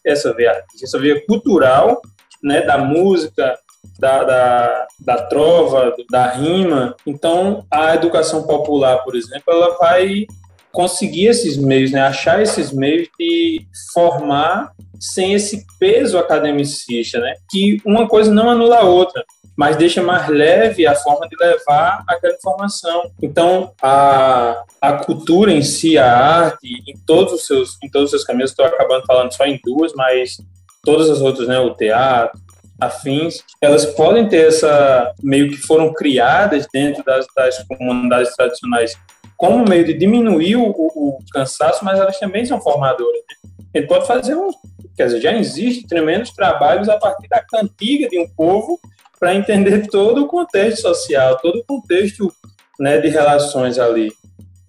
essa 0.06 0.34
veia, 0.34 0.52
artística, 0.52 0.84
essa 0.84 1.00
veia 1.00 1.26
cultural, 1.26 2.02
né, 2.44 2.62
da 2.62 2.78
música, 2.78 3.58
da, 4.00 4.24
da, 4.24 4.88
da 5.00 5.18
trova, 5.24 5.94
da 6.10 6.28
rima. 6.28 6.96
Então, 7.06 7.66
a 7.72 7.96
educação 7.96 8.44
popular, 8.44 9.04
por 9.04 9.16
exemplo, 9.16 9.44
ela 9.48 9.78
vai 9.78 10.26
conseguir 10.72 11.28
esses 11.28 11.58
meios, 11.58 11.92
né, 11.92 12.02
achar 12.02 12.42
esses 12.42 12.72
meios 12.72 13.08
de 13.20 13.66
formar 13.94 14.72
sem 15.00 15.34
esse 15.34 15.66
peso 15.80 16.18
academicista, 16.18 17.20
né, 17.20 17.34
que 17.50 17.82
uma 17.86 18.08
coisa 18.08 18.32
não 18.32 18.50
anula 18.50 18.80
a 18.80 18.84
outra 18.84 19.24
mas 19.58 19.76
deixa 19.76 20.04
mais 20.04 20.28
leve 20.30 20.86
a 20.86 20.94
forma 20.94 21.28
de 21.28 21.36
levar 21.36 22.04
aquela 22.08 22.36
informação. 22.36 23.12
Então, 23.20 23.74
a, 23.82 24.64
a 24.80 24.94
cultura 24.94 25.52
em 25.52 25.64
si, 25.64 25.98
a 25.98 26.16
arte, 26.16 26.68
em 26.88 26.96
todos 27.08 27.34
os 27.34 27.48
seus, 27.48 27.76
em 27.84 27.90
todos 27.90 28.06
os 28.06 28.12
seus 28.12 28.24
caminhos, 28.24 28.52
estou 28.52 28.64
acabando 28.64 29.08
falando 29.08 29.34
só 29.34 29.46
em 29.46 29.60
duas, 29.66 29.94
mas 29.96 30.38
todas 30.84 31.10
as 31.10 31.22
outras, 31.22 31.48
né, 31.48 31.58
o 31.60 31.74
teatro, 31.74 32.40
afins, 32.80 33.44
elas 33.62 33.86
podem 33.86 34.28
ter 34.28 34.48
essa, 34.48 35.14
meio 35.22 35.50
que 35.50 35.58
foram 35.58 35.94
criadas 35.94 36.68
dentro 36.72 37.04
das, 37.04 37.26
das 37.36 37.64
comunidades 37.68 38.36
tradicionais 38.36 38.96
como 39.38 39.64
meio 39.64 39.86
de 39.86 39.94
diminuir 39.94 40.56
o, 40.56 40.70
o, 40.70 41.20
cansaço, 41.32 41.86
mas 41.86 42.00
elas 42.00 42.20
também 42.20 42.46
são 42.46 42.60
formadoras. 42.60 43.22
Né? 43.30 43.52
Gente 43.76 43.88
pode 43.88 44.08
fazer 44.08 44.36
um, 44.36 44.50
quer 44.96 45.06
dizer, 45.06 45.22
já 45.22 45.34
existe 45.34 45.88
tremendos 45.88 46.32
trabalhos 46.32 46.90
a 46.90 46.98
partir 46.98 47.28
da 47.28 47.44
cantiga 47.44 48.10
de 48.10 48.20
um 48.20 48.28
povo 48.28 48.80
para 49.20 49.36
entender 49.36 49.88
todo 49.92 50.24
o 50.24 50.28
contexto 50.28 50.82
social, 50.82 51.38
todo 51.38 51.60
o 51.60 51.66
contexto 51.66 52.34
né, 52.80 53.00
de 53.00 53.10
relações 53.10 53.78
ali. 53.78 54.12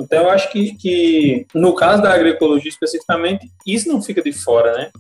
Então, 0.01 0.25
eu 0.25 0.31
acho 0.31 0.53
que, 0.53 0.77
que, 0.77 1.47
no 1.53 1.75
caso 1.75 2.03
da 2.03 2.13
agroecologia 2.13 2.69
especificamente, 2.69 3.51
isso 3.67 3.89
não 3.89 4.01
fica 4.01 4.23
de 4.23 4.33
fora, 4.33 4.73
né? 4.73 4.91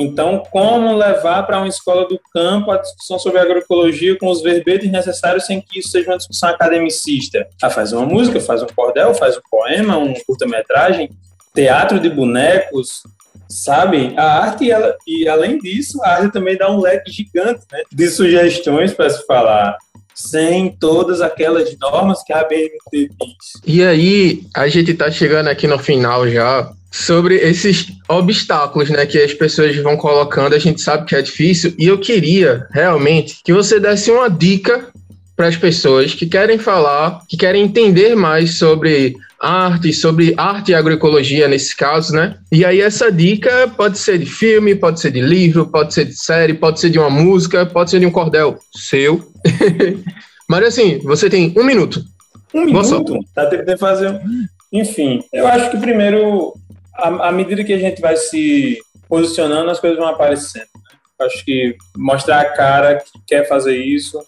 Então, 0.00 0.44
como 0.52 0.96
levar 0.96 1.42
para 1.42 1.58
uma 1.58 1.66
escola 1.66 2.06
do 2.06 2.20
campo 2.32 2.70
a 2.70 2.76
discussão 2.76 3.18
sobre 3.18 3.40
agroecologia 3.40 4.16
com 4.16 4.28
os 4.28 4.40
verbetes 4.40 4.88
necessários 4.92 5.44
sem 5.44 5.60
que 5.60 5.80
isso 5.80 5.88
seja 5.88 6.08
uma 6.08 6.16
discussão 6.16 6.50
academicista? 6.50 7.48
Ah, 7.60 7.68
faz 7.68 7.92
uma 7.92 8.06
música, 8.06 8.40
faz 8.40 8.62
um 8.62 8.68
cordel, 8.68 9.12
faz 9.12 9.36
um 9.36 9.40
poema, 9.50 9.98
um 9.98 10.14
curta-metragem, 10.24 11.10
teatro 11.52 11.98
de 11.98 12.08
bonecos, 12.08 13.02
sabe? 13.48 14.14
A 14.16 14.38
arte, 14.38 14.70
ela, 14.70 14.96
e 15.04 15.28
além 15.28 15.58
disso, 15.58 16.00
a 16.04 16.10
arte 16.10 16.32
também 16.32 16.56
dá 16.56 16.70
um 16.70 16.80
leque 16.80 17.10
gigante 17.10 17.62
né, 17.72 17.82
de 17.90 18.08
sugestões 18.08 18.94
para 18.94 19.10
se 19.10 19.26
falar 19.26 19.76
sem 20.14 20.76
todas 20.78 21.20
aquelas 21.20 21.76
normas 21.78 22.22
que 22.22 22.32
a 22.32 22.44
BNT 22.44 22.70
diz. 22.92 23.62
E 23.66 23.84
aí, 23.84 24.44
a 24.54 24.68
gente 24.68 24.92
está 24.92 25.10
chegando 25.10 25.48
aqui 25.48 25.66
no 25.66 25.78
final 25.78 26.28
já 26.28 26.72
sobre 26.90 27.36
esses 27.36 27.92
obstáculos, 28.08 28.90
né, 28.90 29.04
que 29.06 29.18
as 29.18 29.34
pessoas 29.34 29.76
vão 29.76 29.96
colocando, 29.96 30.54
a 30.54 30.58
gente 30.58 30.80
sabe 30.80 31.06
que 31.06 31.14
é 31.14 31.22
difícil, 31.22 31.74
e 31.78 31.86
eu 31.86 31.98
queria 31.98 32.66
realmente 32.70 33.38
que 33.44 33.52
você 33.52 33.78
desse 33.78 34.10
uma 34.10 34.28
dica 34.28 34.88
para 35.36 35.46
as 35.46 35.56
pessoas 35.56 36.14
que 36.14 36.26
querem 36.26 36.58
falar, 36.58 37.20
que 37.28 37.36
querem 37.36 37.62
entender 37.62 38.16
mais 38.16 38.58
sobre 38.58 39.14
arte, 39.40 39.92
sobre 39.92 40.34
arte 40.36 40.72
e 40.72 40.74
agroecologia 40.74 41.46
nesse 41.46 41.76
caso, 41.76 42.12
né? 42.12 42.36
E 42.50 42.64
aí 42.64 42.80
essa 42.80 43.12
dica 43.12 43.68
pode 43.76 43.98
ser 43.98 44.18
de 44.18 44.26
filme, 44.26 44.74
pode 44.74 45.00
ser 45.00 45.12
de 45.12 45.20
livro, 45.20 45.66
pode 45.66 45.94
ser 45.94 46.06
de 46.06 46.14
série, 46.14 46.54
pode 46.54 46.80
ser 46.80 46.90
de 46.90 46.98
uma 46.98 47.08
música, 47.08 47.64
pode 47.64 47.90
ser 47.90 48.00
de 48.00 48.06
um 48.06 48.10
cordel 48.10 48.58
seu. 48.74 49.30
Mas 50.48 50.64
assim, 50.64 50.98
você 51.04 51.30
tem 51.30 51.54
um 51.56 51.62
minuto. 51.62 52.02
Um 52.52 52.64
minuto? 52.64 53.20
Tá 53.34 53.46
tentando 53.46 53.78
fazer. 53.78 54.20
Enfim, 54.72 55.22
eu 55.32 55.46
acho 55.46 55.70
que 55.70 55.78
primeiro, 55.78 56.54
à 56.98 57.32
medida 57.32 57.64
que 57.64 57.72
a 57.72 57.78
gente 57.78 58.00
vai 58.00 58.16
se 58.16 58.78
posicionando, 59.08 59.70
as 59.70 59.80
coisas 59.80 59.98
vão 59.98 60.08
aparecendo. 60.08 60.68
Né? 60.74 60.98
Acho 61.20 61.44
que 61.44 61.76
mostrar 61.96 62.40
a 62.40 62.52
cara 62.52 62.96
que 62.96 63.10
quer 63.26 63.48
fazer 63.48 63.76
isso, 63.76 64.20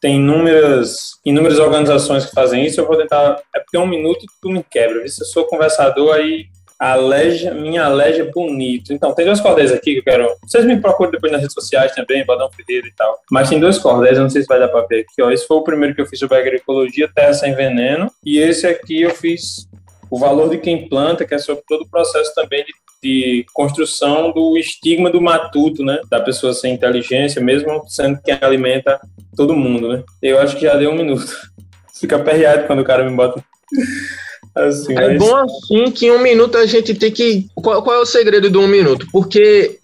tem 0.00 0.16
inúmeras, 0.16 1.18
inúmeras 1.24 1.58
organizações 1.58 2.26
que 2.26 2.34
fazem 2.34 2.64
isso. 2.64 2.80
Eu 2.80 2.86
vou 2.86 2.96
tentar. 2.96 3.40
É 3.54 3.60
porque 3.60 3.78
um 3.78 3.86
minuto 3.86 4.24
tu 4.40 4.50
me 4.50 4.62
quebra. 4.62 5.06
Se 5.08 5.22
eu 5.22 5.26
sou 5.26 5.46
conversador, 5.46 6.14
aí 6.14 6.46
aleja, 6.78 7.54
minha 7.54 7.84
aleja 7.84 8.22
é 8.22 8.30
bonito. 8.30 8.92
Então, 8.92 9.14
tem 9.14 9.24
dois 9.24 9.40
cordéis 9.40 9.72
aqui 9.72 9.94
que 9.94 9.98
eu 10.00 10.04
quero. 10.04 10.36
Vocês 10.42 10.64
me 10.64 10.78
procuram 10.78 11.10
depois 11.10 11.32
nas 11.32 11.40
redes 11.40 11.54
sociais 11.54 11.92
também, 11.92 12.24
Badão 12.24 12.50
Ferreira 12.50 12.86
e 12.86 12.92
tal. 12.92 13.18
Mas 13.30 13.48
tem 13.48 13.58
dois 13.58 13.78
cordéis, 13.78 14.16
eu 14.16 14.24
não 14.24 14.30
sei 14.30 14.42
se 14.42 14.48
vai 14.48 14.58
dar 14.58 14.68
para 14.68 14.86
ver 14.86 15.00
aqui. 15.00 15.22
Ó. 15.22 15.30
Esse 15.30 15.46
foi 15.46 15.56
o 15.56 15.64
primeiro 15.64 15.94
que 15.94 16.02
eu 16.02 16.06
fiz 16.06 16.18
sobre 16.18 16.36
agroecologia, 16.36 17.10
terra 17.12 17.32
sem 17.32 17.54
veneno. 17.54 18.10
E 18.24 18.38
esse 18.38 18.66
aqui 18.66 19.00
eu 19.00 19.10
fiz 19.10 19.66
o 20.10 20.18
valor 20.18 20.50
de 20.50 20.58
quem 20.58 20.88
planta, 20.88 21.24
que 21.24 21.34
é 21.34 21.38
sobre 21.38 21.62
todo 21.68 21.82
o 21.82 21.88
processo 21.88 22.34
também 22.34 22.64
de 22.64 22.72
de 23.02 23.46
construção 23.52 24.32
do 24.32 24.56
estigma 24.56 25.10
do 25.10 25.20
matuto, 25.20 25.84
né? 25.84 26.00
Da 26.10 26.20
pessoa 26.20 26.52
sem 26.52 26.74
inteligência, 26.74 27.40
mesmo 27.40 27.82
sendo 27.86 28.18
quem 28.22 28.36
alimenta 28.40 28.98
todo 29.36 29.54
mundo, 29.54 29.88
né? 29.88 30.02
Eu 30.22 30.38
acho 30.40 30.56
que 30.56 30.62
já 30.62 30.76
deu 30.76 30.90
um 30.90 30.96
minuto. 30.96 31.26
Fica 31.98 32.16
aperreado 32.16 32.66
quando 32.66 32.80
o 32.80 32.84
cara 32.84 33.08
me 33.08 33.16
bota. 33.16 33.42
Assim, 34.54 34.94
é 34.94 35.08
mas... 35.08 35.18
bom 35.18 35.36
assim 35.36 35.90
que 35.90 36.06
em 36.06 36.12
um 36.12 36.22
minuto 36.22 36.56
a 36.56 36.64
gente 36.64 36.94
tem 36.94 37.12
que. 37.12 37.46
Qual, 37.54 37.82
qual 37.82 37.96
é 37.96 38.00
o 38.00 38.06
segredo 38.06 38.48
do 38.48 38.60
um 38.60 38.66
minuto? 38.66 39.06
Porque 39.12 39.78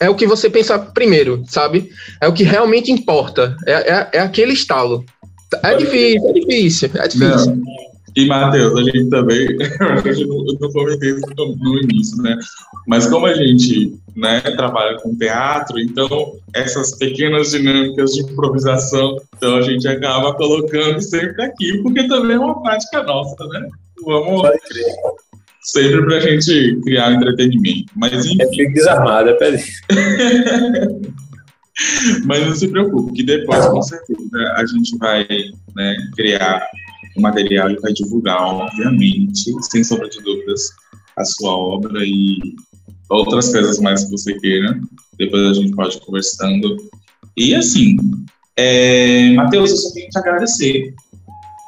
é 0.00 0.10
o 0.10 0.16
que 0.16 0.26
você 0.26 0.50
pensa 0.50 0.76
primeiro, 0.80 1.44
sabe? 1.46 1.92
É 2.20 2.26
o 2.26 2.32
que 2.32 2.42
realmente 2.42 2.90
importa. 2.90 3.56
É, 3.64 3.72
é, 3.72 4.08
é 4.14 4.18
aquele 4.18 4.52
estalo. 4.52 5.04
É 5.62 5.76
difícil, 5.76 6.28
é 6.28 6.32
difícil, 6.32 6.90
é 6.96 7.06
difícil. 7.06 7.54
Não. 7.54 7.62
E, 8.16 8.26
Matheus, 8.26 8.74
a 8.74 8.82
gente 8.82 9.10
também, 9.10 9.46
a 9.80 9.96
gente 10.12 10.26
não, 10.26 10.42
não 10.58 10.72
comentei 10.72 11.10
isso 11.10 11.26
no 11.36 11.78
início, 11.82 12.22
né? 12.22 12.38
Mas 12.86 13.06
como 13.06 13.26
a 13.26 13.34
gente 13.34 13.94
né, 14.16 14.40
trabalha 14.40 14.98
com 15.00 15.14
teatro, 15.14 15.78
então 15.78 16.32
essas 16.54 16.96
pequenas 16.96 17.50
dinâmicas 17.50 18.12
de 18.12 18.22
improvisação, 18.22 19.16
então 19.36 19.56
a 19.56 19.62
gente 19.62 19.86
acaba 19.86 20.32
colocando 20.34 21.00
sempre 21.02 21.44
aqui, 21.44 21.76
porque 21.82 22.08
também 22.08 22.36
é 22.36 22.40
uma 22.40 22.62
prática 22.62 23.02
nossa, 23.02 23.46
né? 23.48 23.68
Vamos 24.02 24.48
sempre 25.60 26.06
para 26.06 26.16
a 26.16 26.20
gente 26.20 26.80
criar 26.84 27.12
entretenimento. 27.12 27.92
Mas 27.94 28.24
enfim. 28.24 28.40
É 28.40 28.48
fico 28.48 28.72
desarmado, 28.72 29.28
é 29.28 29.34
peraí. 29.34 29.62
Mas 32.24 32.46
não 32.46 32.54
se 32.54 32.68
preocupe, 32.68 33.12
que 33.12 33.22
depois, 33.22 33.66
com 33.66 33.82
certeza, 33.82 34.20
a 34.56 34.64
gente 34.64 34.96
vai 34.96 35.26
né, 35.74 35.96
criar 36.16 36.66
o 37.16 37.20
material 37.20 37.70
e 37.70 37.80
vai 37.80 37.92
divulgar, 37.92 38.40
obviamente, 38.40 39.52
sem 39.70 39.82
sombra 39.82 40.08
de 40.08 40.20
dúvidas, 40.22 40.70
a 41.16 41.24
sua 41.24 41.56
obra 41.56 42.04
e 42.04 42.38
outras 43.08 43.52
coisas 43.52 43.78
mais 43.78 44.04
que 44.04 44.10
você 44.10 44.34
queira. 44.34 44.80
Depois 45.18 45.42
a 45.46 45.54
gente 45.54 45.74
pode 45.74 46.00
conversando. 46.00 46.76
E 47.36 47.54
assim, 47.54 47.96
é, 48.56 49.32
Matheus, 49.34 49.70
eu 49.70 49.76
só 49.76 49.92
tenho 49.92 50.06
que 50.06 50.12
te 50.12 50.18
agradecer. 50.18 50.94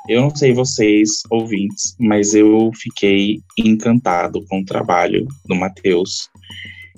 Eu 0.08 0.22
não 0.22 0.34
sei 0.34 0.54
vocês, 0.54 1.22
ouvintes, 1.30 1.94
mas 2.00 2.34
eu 2.34 2.70
fiquei 2.74 3.42
encantado 3.58 4.42
com 4.48 4.61
o 4.61 4.64
trabalho 4.64 5.28
do 5.46 5.54
Matheus. 5.54 6.30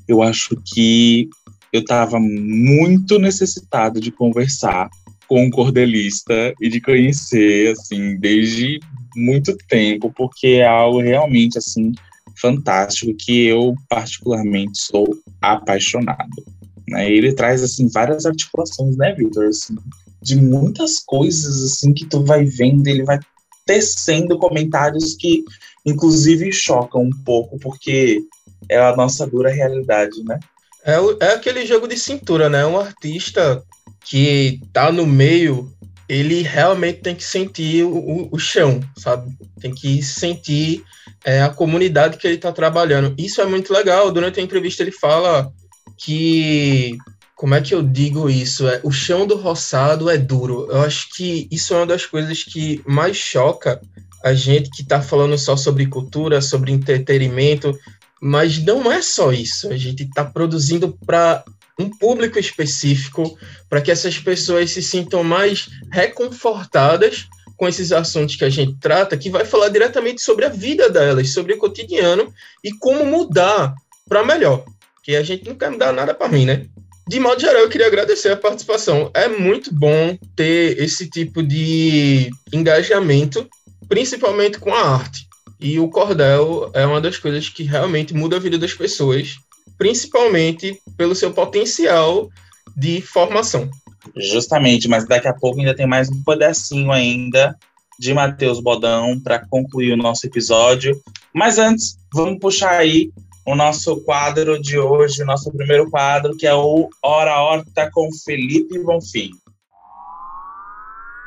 Eu 0.06 0.22
acho 0.22 0.56
que 0.72 1.28
eu 1.72 1.80
estava 1.80 2.20
muito 2.20 3.18
necessitado 3.18 4.00
de 4.00 4.12
conversar 4.12 4.88
com 5.30 5.44
um 5.44 5.48
cordelista 5.50 6.52
e 6.60 6.68
de 6.68 6.80
conhecer, 6.80 7.70
assim, 7.70 8.16
desde 8.16 8.80
muito 9.14 9.56
tempo, 9.68 10.12
porque 10.12 10.58
é 10.58 10.66
algo 10.66 11.00
realmente, 11.00 11.56
assim, 11.56 11.92
fantástico 12.36 13.14
que 13.16 13.46
eu 13.46 13.76
particularmente 13.88 14.76
sou 14.76 15.06
apaixonado. 15.40 16.44
Né? 16.88 17.08
Ele 17.08 17.32
traz, 17.32 17.62
assim, 17.62 17.86
várias 17.86 18.26
articulações, 18.26 18.96
né, 18.96 19.14
Victor? 19.14 19.46
Assim, 19.46 19.76
de 20.20 20.34
muitas 20.34 20.98
coisas, 20.98 21.62
assim, 21.62 21.94
que 21.94 22.06
tu 22.06 22.24
vai 22.24 22.44
vendo, 22.44 22.88
ele 22.88 23.04
vai 23.04 23.20
tecendo 23.64 24.36
comentários 24.36 25.14
que, 25.14 25.44
inclusive, 25.86 26.50
chocam 26.50 27.02
um 27.02 27.22
pouco, 27.24 27.56
porque 27.60 28.20
é 28.68 28.80
a 28.80 28.96
nossa 28.96 29.28
dura 29.28 29.52
realidade, 29.52 30.24
né? 30.24 30.40
É, 30.84 30.96
é 31.20 31.34
aquele 31.34 31.64
jogo 31.64 31.86
de 31.86 31.96
cintura, 31.96 32.48
né? 32.48 32.66
Um 32.66 32.80
artista 32.80 33.62
que 34.04 34.60
tá 34.72 34.90
no 34.90 35.06
meio, 35.06 35.72
ele 36.08 36.42
realmente 36.42 37.00
tem 37.00 37.14
que 37.14 37.24
sentir 37.24 37.84
o, 37.84 38.28
o 38.32 38.38
chão, 38.38 38.80
sabe? 38.96 39.30
Tem 39.60 39.72
que 39.72 40.02
sentir 40.02 40.84
é, 41.24 41.42
a 41.42 41.48
comunidade 41.48 42.16
que 42.16 42.26
ele 42.26 42.38
tá 42.38 42.50
trabalhando. 42.50 43.14
Isso 43.16 43.40
é 43.40 43.46
muito 43.46 43.72
legal. 43.72 44.10
Durante 44.10 44.40
a 44.40 44.42
entrevista 44.42 44.82
ele 44.82 44.92
fala 44.92 45.52
que 45.96 46.96
como 47.36 47.54
é 47.54 47.60
que 47.60 47.74
eu 47.74 47.82
digo 47.82 48.28
isso? 48.28 48.68
É, 48.68 48.80
o 48.82 48.90
chão 48.90 49.26
do 49.26 49.36
roçado 49.36 50.10
é 50.10 50.18
duro. 50.18 50.66
Eu 50.70 50.82
acho 50.82 51.08
que 51.14 51.48
isso 51.50 51.72
é 51.72 51.78
uma 51.78 51.86
das 51.86 52.04
coisas 52.04 52.42
que 52.42 52.82
mais 52.86 53.16
choca 53.16 53.80
a 54.22 54.34
gente 54.34 54.68
que 54.68 54.82
está 54.82 55.00
falando 55.00 55.38
só 55.38 55.56
sobre 55.56 55.86
cultura, 55.86 56.42
sobre 56.42 56.70
entretenimento, 56.70 57.72
mas 58.20 58.58
não 58.58 58.92
é 58.92 59.00
só 59.00 59.32
isso. 59.32 59.68
A 59.68 59.76
gente 59.76 60.02
está 60.02 60.24
produzindo 60.24 60.94
para 61.06 61.42
um 61.80 61.90
público 61.90 62.38
específico, 62.38 63.38
para 63.68 63.80
que 63.80 63.90
essas 63.90 64.18
pessoas 64.18 64.70
se 64.70 64.82
sintam 64.82 65.24
mais 65.24 65.68
reconfortadas 65.90 67.26
com 67.56 67.68
esses 67.68 67.92
assuntos 67.92 68.36
que 68.36 68.44
a 68.44 68.50
gente 68.50 68.76
trata, 68.80 69.16
que 69.16 69.28
vai 69.28 69.44
falar 69.44 69.68
diretamente 69.68 70.22
sobre 70.22 70.46
a 70.46 70.48
vida 70.48 70.88
delas, 70.88 71.30
sobre 71.30 71.52
o 71.52 71.58
cotidiano 71.58 72.32
e 72.64 72.72
como 72.72 73.04
mudar 73.04 73.74
para 74.08 74.24
melhor. 74.24 74.64
Que 75.02 75.14
a 75.16 75.22
gente 75.22 75.46
não 75.46 75.54
quer 75.54 75.70
mudar 75.70 75.92
nada 75.92 76.14
para 76.14 76.28
mim, 76.28 76.46
né? 76.46 76.66
De 77.06 77.18
modo 77.18 77.40
geral, 77.40 77.62
eu 77.62 77.68
queria 77.68 77.86
agradecer 77.86 78.30
a 78.30 78.36
participação. 78.36 79.10
É 79.12 79.26
muito 79.26 79.74
bom 79.74 80.16
ter 80.36 80.78
esse 80.80 81.10
tipo 81.10 81.42
de 81.42 82.30
engajamento, 82.52 83.48
principalmente 83.88 84.58
com 84.58 84.72
a 84.72 84.94
arte. 84.94 85.26
E 85.60 85.78
o 85.78 85.88
cordel 85.88 86.70
é 86.72 86.86
uma 86.86 87.00
das 87.00 87.18
coisas 87.18 87.48
que 87.48 87.62
realmente 87.62 88.14
muda 88.14 88.36
a 88.36 88.40
vida 88.40 88.56
das 88.56 88.72
pessoas, 88.72 89.36
principalmente 89.80 90.78
pelo 90.94 91.14
seu 91.14 91.32
potencial 91.32 92.28
de 92.76 93.00
formação. 93.00 93.66
Justamente, 94.14 94.86
mas 94.86 95.06
daqui 95.06 95.26
a 95.26 95.32
pouco 95.32 95.58
ainda 95.58 95.74
tem 95.74 95.86
mais 95.86 96.10
um 96.10 96.22
pedacinho 96.22 96.92
ainda 96.92 97.56
de 97.98 98.12
Matheus 98.12 98.60
Bodão 98.60 99.18
para 99.18 99.38
concluir 99.48 99.92
o 99.92 99.96
nosso 99.96 100.26
episódio. 100.26 101.00
Mas 101.34 101.58
antes, 101.58 101.96
vamos 102.12 102.38
puxar 102.38 102.72
aí 102.72 103.10
o 103.46 103.54
nosso 103.54 103.96
quadro 104.02 104.60
de 104.60 104.78
hoje, 104.78 105.22
o 105.22 105.26
nosso 105.26 105.50
primeiro 105.50 105.88
quadro, 105.88 106.36
que 106.36 106.46
é 106.46 106.54
o 106.54 106.90
Hora 107.02 107.40
Horta 107.40 107.90
com 107.90 108.06
Felipe 108.22 108.78
Bonfim. 108.80 109.30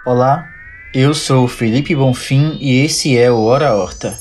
Olá, 0.05 0.47
eu 0.93 1.15
sou 1.15 1.47
Felipe 1.47 1.95
Bonfim 1.95 2.59
e 2.61 2.85
esse 2.85 3.17
é 3.17 3.31
o 3.31 3.45
Hora 3.45 3.73
Horta. 3.73 4.15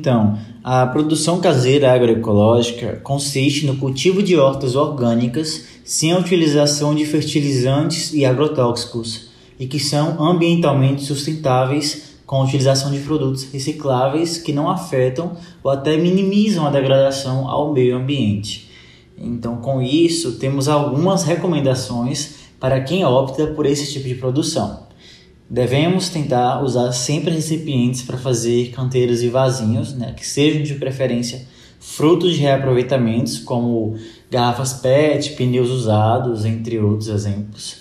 Então, 0.00 0.38
a 0.64 0.86
produção 0.86 1.42
caseira 1.42 1.92
agroecológica 1.92 2.98
consiste 3.02 3.66
no 3.66 3.76
cultivo 3.76 4.22
de 4.22 4.34
hortas 4.34 4.74
orgânicas 4.74 5.66
sem 5.84 6.10
a 6.10 6.18
utilização 6.18 6.94
de 6.94 7.04
fertilizantes 7.04 8.14
e 8.14 8.24
agrotóxicos 8.24 9.28
e 9.58 9.66
que 9.66 9.78
são 9.78 10.18
ambientalmente 10.24 11.04
sustentáveis 11.04 12.14
com 12.24 12.36
a 12.36 12.44
utilização 12.44 12.90
de 12.90 13.00
produtos 13.00 13.44
recicláveis 13.52 14.38
que 14.38 14.54
não 14.54 14.70
afetam 14.70 15.36
ou 15.62 15.70
até 15.70 15.98
minimizam 15.98 16.66
a 16.66 16.70
degradação 16.70 17.46
ao 17.46 17.70
meio 17.74 17.98
ambiente. 17.98 18.70
Então, 19.18 19.56
com 19.56 19.82
isso, 19.82 20.38
temos 20.38 20.66
algumas 20.66 21.24
recomendações 21.24 22.36
para 22.58 22.80
quem 22.80 23.04
opta 23.04 23.48
por 23.48 23.66
esse 23.66 23.92
tipo 23.92 24.08
de 24.08 24.14
produção. 24.14 24.89
Devemos 25.50 26.08
tentar 26.08 26.62
usar 26.62 26.92
sempre 26.92 27.34
recipientes 27.34 28.02
para 28.02 28.16
fazer 28.16 28.70
canteiros 28.70 29.20
e 29.20 29.28
vasinhos, 29.28 29.92
né, 29.92 30.14
que 30.16 30.24
sejam 30.24 30.62
de 30.62 30.74
preferência 30.76 31.44
frutos 31.80 32.34
de 32.34 32.42
reaproveitamentos, 32.42 33.38
como 33.38 33.96
garrafas 34.30 34.74
PET, 34.74 35.30
pneus 35.30 35.70
usados, 35.70 36.44
entre 36.44 36.78
outros 36.78 37.08
exemplos. 37.08 37.78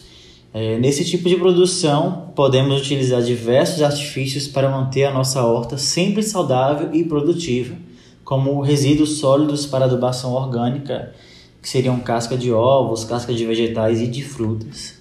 É, 0.52 0.80
nesse 0.80 1.06
tipo 1.06 1.30
de 1.30 1.36
produção, 1.36 2.32
podemos 2.36 2.82
utilizar 2.82 3.22
diversos 3.22 3.84
artifícios 3.84 4.48
para 4.48 4.70
manter 4.70 5.04
a 5.04 5.14
nossa 5.14 5.44
horta 5.44 5.78
sempre 5.78 6.24
saudável 6.24 6.90
e 6.94 7.04
produtiva, 7.04 7.76
como 8.24 8.62
resíduos 8.62 9.20
sólidos 9.20 9.66
para 9.66 9.86
adubação 9.86 10.34
orgânica, 10.34 11.14
que 11.62 11.70
seriam 11.70 12.00
casca 12.00 12.38
de 12.38 12.52
ovos, 12.52 13.04
casca 13.04 13.34
de 13.34 13.46
vegetais 13.46 14.02
e 14.02 14.08
de 14.08 14.24
frutas. 14.24 14.99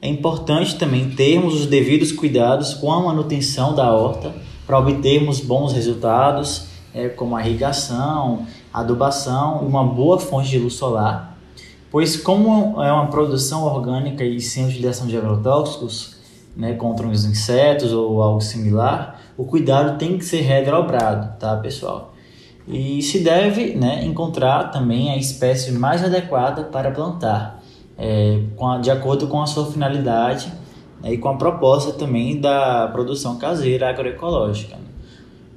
É 0.00 0.08
importante 0.08 0.76
também 0.76 1.10
termos 1.10 1.54
os 1.54 1.66
devidos 1.66 2.12
cuidados 2.12 2.74
com 2.74 2.92
a 2.92 3.00
manutenção 3.02 3.74
da 3.74 3.90
horta 3.90 4.34
para 4.66 4.78
obtermos 4.78 5.40
bons 5.40 5.72
resultados, 5.72 6.66
é, 6.92 7.08
como 7.08 7.34
a 7.34 7.46
irrigação, 7.46 8.46
adubação 8.72 9.62
e 9.62 9.66
uma 9.66 9.84
boa 9.84 10.18
fonte 10.18 10.50
de 10.50 10.58
luz 10.58 10.74
solar, 10.74 11.38
pois 11.90 12.16
como 12.16 12.82
é 12.82 12.92
uma 12.92 13.06
produção 13.06 13.64
orgânica 13.64 14.22
e 14.22 14.40
sem 14.40 14.66
utilização 14.66 15.06
de 15.06 15.16
agrotóxicos, 15.16 16.16
né, 16.54 16.74
contra 16.74 17.06
os 17.06 17.24
insetos 17.24 17.92
ou 17.92 18.22
algo 18.22 18.40
similar, 18.40 19.20
o 19.36 19.44
cuidado 19.44 19.98
tem 19.98 20.18
que 20.18 20.24
ser 20.24 20.40
redobrado, 20.40 21.38
tá, 21.38 21.56
pessoal? 21.56 22.14
E 22.66 23.00
se 23.02 23.20
deve 23.20 23.74
né, 23.74 24.04
encontrar 24.04 24.70
também 24.70 25.10
a 25.10 25.16
espécie 25.16 25.70
mais 25.72 26.02
adequada 26.02 26.64
para 26.64 26.90
plantar 26.90 27.55
é, 27.98 28.40
a, 28.60 28.78
de 28.78 28.90
acordo 28.90 29.26
com 29.26 29.40
a 29.40 29.46
sua 29.46 29.66
finalidade 29.66 30.52
né, 31.02 31.12
e 31.12 31.18
com 31.18 31.28
a 31.28 31.36
proposta 31.36 31.92
também 31.92 32.40
da 32.40 32.88
produção 32.88 33.38
caseira 33.38 33.88
agroecológica. 33.88 34.76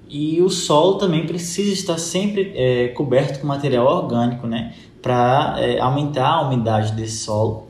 E 0.07 0.41
o 0.41 0.49
solo 0.49 0.95
também 0.95 1.25
precisa 1.25 1.71
estar 1.71 1.97
sempre 1.99 2.51
é, 2.55 2.87
coberto 2.89 3.39
com 3.39 3.47
material 3.47 3.85
orgânico, 3.85 4.47
né, 4.47 4.73
para 5.01 5.55
é, 5.59 5.79
aumentar 5.79 6.27
a 6.27 6.41
umidade 6.47 6.93
desse 6.93 7.17
solo 7.17 7.69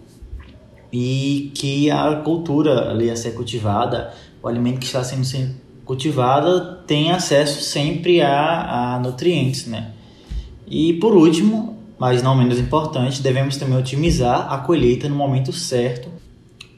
e 0.92 1.52
que 1.54 1.92
a 1.92 2.16
cultura 2.16 2.90
ali 2.90 3.10
a 3.10 3.16
ser 3.16 3.32
cultivada, 3.32 4.12
o 4.42 4.48
alimento 4.48 4.80
que 4.80 4.86
está 4.86 5.04
sendo 5.04 5.56
cultivado, 5.86 6.78
tenha 6.88 7.16
acesso 7.16 7.62
sempre 7.62 8.22
a, 8.22 8.96
a 8.96 9.00
nutrientes, 9.00 9.68
né. 9.68 9.92
E 10.68 10.94
por 10.94 11.16
último, 11.16 11.79
mas 12.00 12.24
não 12.24 12.36
menos 12.36 12.58
importante, 12.58 13.22
devemos 13.22 13.58
também 13.58 13.78
otimizar 13.78 14.52
a 14.52 14.58
colheita 14.60 15.10
no 15.10 15.16
momento 15.16 15.52
certo 15.52 16.08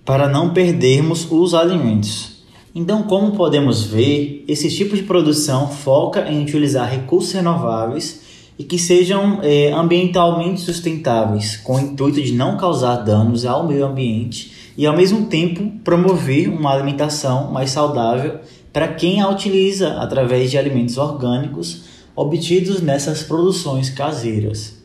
para 0.03 0.27
não 0.27 0.51
perdermos 0.51 1.27
os 1.31 1.53
alimentos. 1.53 2.41
Então, 2.73 3.03
como 3.03 3.33
podemos 3.33 3.83
ver, 3.83 4.43
esse 4.47 4.69
tipo 4.69 4.95
de 4.95 5.03
produção 5.03 5.67
foca 5.67 6.29
em 6.29 6.41
utilizar 6.41 6.89
recursos 6.89 7.33
renováveis 7.33 8.21
e 8.57 8.63
que 8.63 8.79
sejam 8.79 9.39
é, 9.43 9.71
ambientalmente 9.71 10.61
sustentáveis, 10.61 11.57
com 11.57 11.75
o 11.75 11.79
intuito 11.79 12.21
de 12.21 12.31
não 12.33 12.57
causar 12.57 12.97
danos 12.97 13.45
ao 13.45 13.67
meio 13.67 13.85
ambiente 13.85 14.51
e, 14.77 14.85
ao 14.87 14.95
mesmo 14.95 15.25
tempo, 15.25 15.71
promover 15.83 16.49
uma 16.49 16.73
alimentação 16.73 17.51
mais 17.51 17.71
saudável 17.71 18.39
para 18.71 18.87
quem 18.87 19.21
a 19.21 19.29
utiliza 19.29 19.95
através 19.95 20.49
de 20.49 20.57
alimentos 20.57 20.97
orgânicos 20.97 21.83
obtidos 22.15 22.81
nessas 22.81 23.21
produções 23.21 23.89
caseiras. 23.89 24.80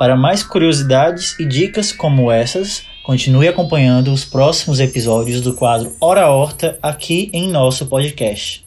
Para 0.00 0.16
mais 0.16 0.42
curiosidades 0.42 1.38
e 1.38 1.44
dicas 1.44 1.92
como 1.92 2.32
essas, 2.32 2.84
continue 3.02 3.46
acompanhando 3.46 4.10
os 4.10 4.24
próximos 4.24 4.80
episódios 4.80 5.42
do 5.42 5.52
quadro 5.52 5.94
Hora 6.00 6.26
Horta 6.26 6.78
aqui 6.80 7.28
em 7.34 7.50
nosso 7.50 7.84
podcast. 7.84 8.66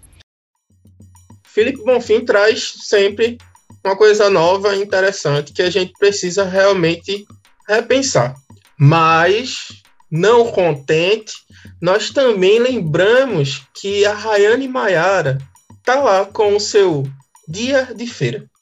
Felipe 1.43 1.83
Bonfim 1.83 2.23
traz 2.23 2.75
sempre 2.83 3.39
uma 3.83 3.97
coisa 3.97 4.29
nova 4.29 4.75
e 4.75 4.83
interessante 4.83 5.53
que 5.53 5.63
a 5.63 5.71
gente 5.71 5.91
precisa 5.97 6.43
realmente 6.43 7.25
repensar. 7.67 8.35
Mas, 8.77 9.69
não 10.11 10.51
contente, 10.51 11.33
nós 11.81 12.11
também 12.11 12.59
lembramos 12.59 13.63
que 13.73 14.05
a 14.05 14.13
Rayane 14.13 14.67
Maiara 14.67 15.39
está 15.79 15.95
lá 15.95 16.25
com 16.25 16.55
o 16.55 16.59
seu 16.59 17.07
dia 17.47 17.91
de 17.95 18.05
feira. 18.05 18.52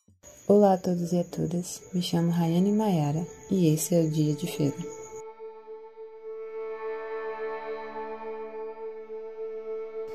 Olá 0.53 0.73
a 0.73 0.77
todos 0.77 1.13
e 1.13 1.17
a 1.17 1.23
todas, 1.23 1.81
me 1.93 2.01
chamo 2.01 2.29
Rayane 2.29 2.73
Maiara 2.73 3.25
e 3.49 3.73
esse 3.73 3.95
é 3.95 4.01
o 4.01 4.09
dia 4.09 4.35
de 4.35 4.47
feira. 4.47 4.75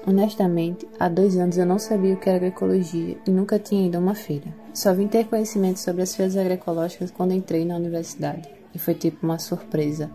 Honestamente, 0.06 0.86
há 1.00 1.08
dois 1.08 1.38
anos 1.38 1.56
eu 1.56 1.64
não 1.64 1.78
sabia 1.78 2.12
o 2.12 2.20
que 2.20 2.28
era 2.28 2.36
agroecologia 2.36 3.16
e 3.26 3.30
nunca 3.30 3.58
tinha 3.58 3.86
ido 3.86 3.96
a 3.96 3.98
uma 3.98 4.14
feira. 4.14 4.54
Só 4.74 4.92
vim 4.92 5.08
ter 5.08 5.24
conhecimento 5.24 5.78
sobre 5.78 6.02
as 6.02 6.14
feiras 6.14 6.36
agroecológicas 6.36 7.10
quando 7.10 7.32
entrei 7.32 7.64
na 7.64 7.76
universidade, 7.76 8.46
e 8.74 8.78
foi 8.78 8.92
tipo 8.92 9.24
uma 9.24 9.38
surpresa. 9.38 10.10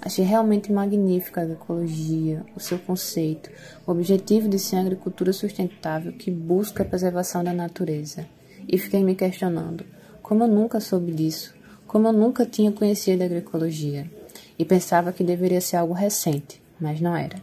Achei 0.00 0.24
realmente 0.24 0.72
magnífica 0.72 1.42
a 1.42 1.44
agroecologia, 1.44 2.46
o 2.56 2.60
seu 2.60 2.78
conceito, 2.78 3.50
o 3.86 3.90
objetivo 3.90 4.48
de 4.48 4.58
ser 4.58 4.76
agricultura 4.76 5.34
sustentável 5.34 6.14
que 6.14 6.30
busca 6.30 6.82
a 6.82 6.86
preservação 6.86 7.44
da 7.44 7.52
natureza. 7.52 8.26
E 8.68 8.78
fiquei 8.78 9.02
me 9.02 9.14
questionando, 9.14 9.84
como 10.22 10.44
eu 10.44 10.48
nunca 10.48 10.80
soube 10.80 11.12
disso, 11.12 11.54
como 11.86 12.08
eu 12.08 12.12
nunca 12.12 12.44
tinha 12.44 12.72
conhecido 12.72 13.22
a 13.22 13.26
agroecologia, 13.26 14.10
e 14.58 14.64
pensava 14.64 15.12
que 15.12 15.22
deveria 15.22 15.60
ser 15.60 15.76
algo 15.76 15.94
recente, 15.94 16.62
mas 16.80 17.00
não 17.00 17.16
era. 17.16 17.40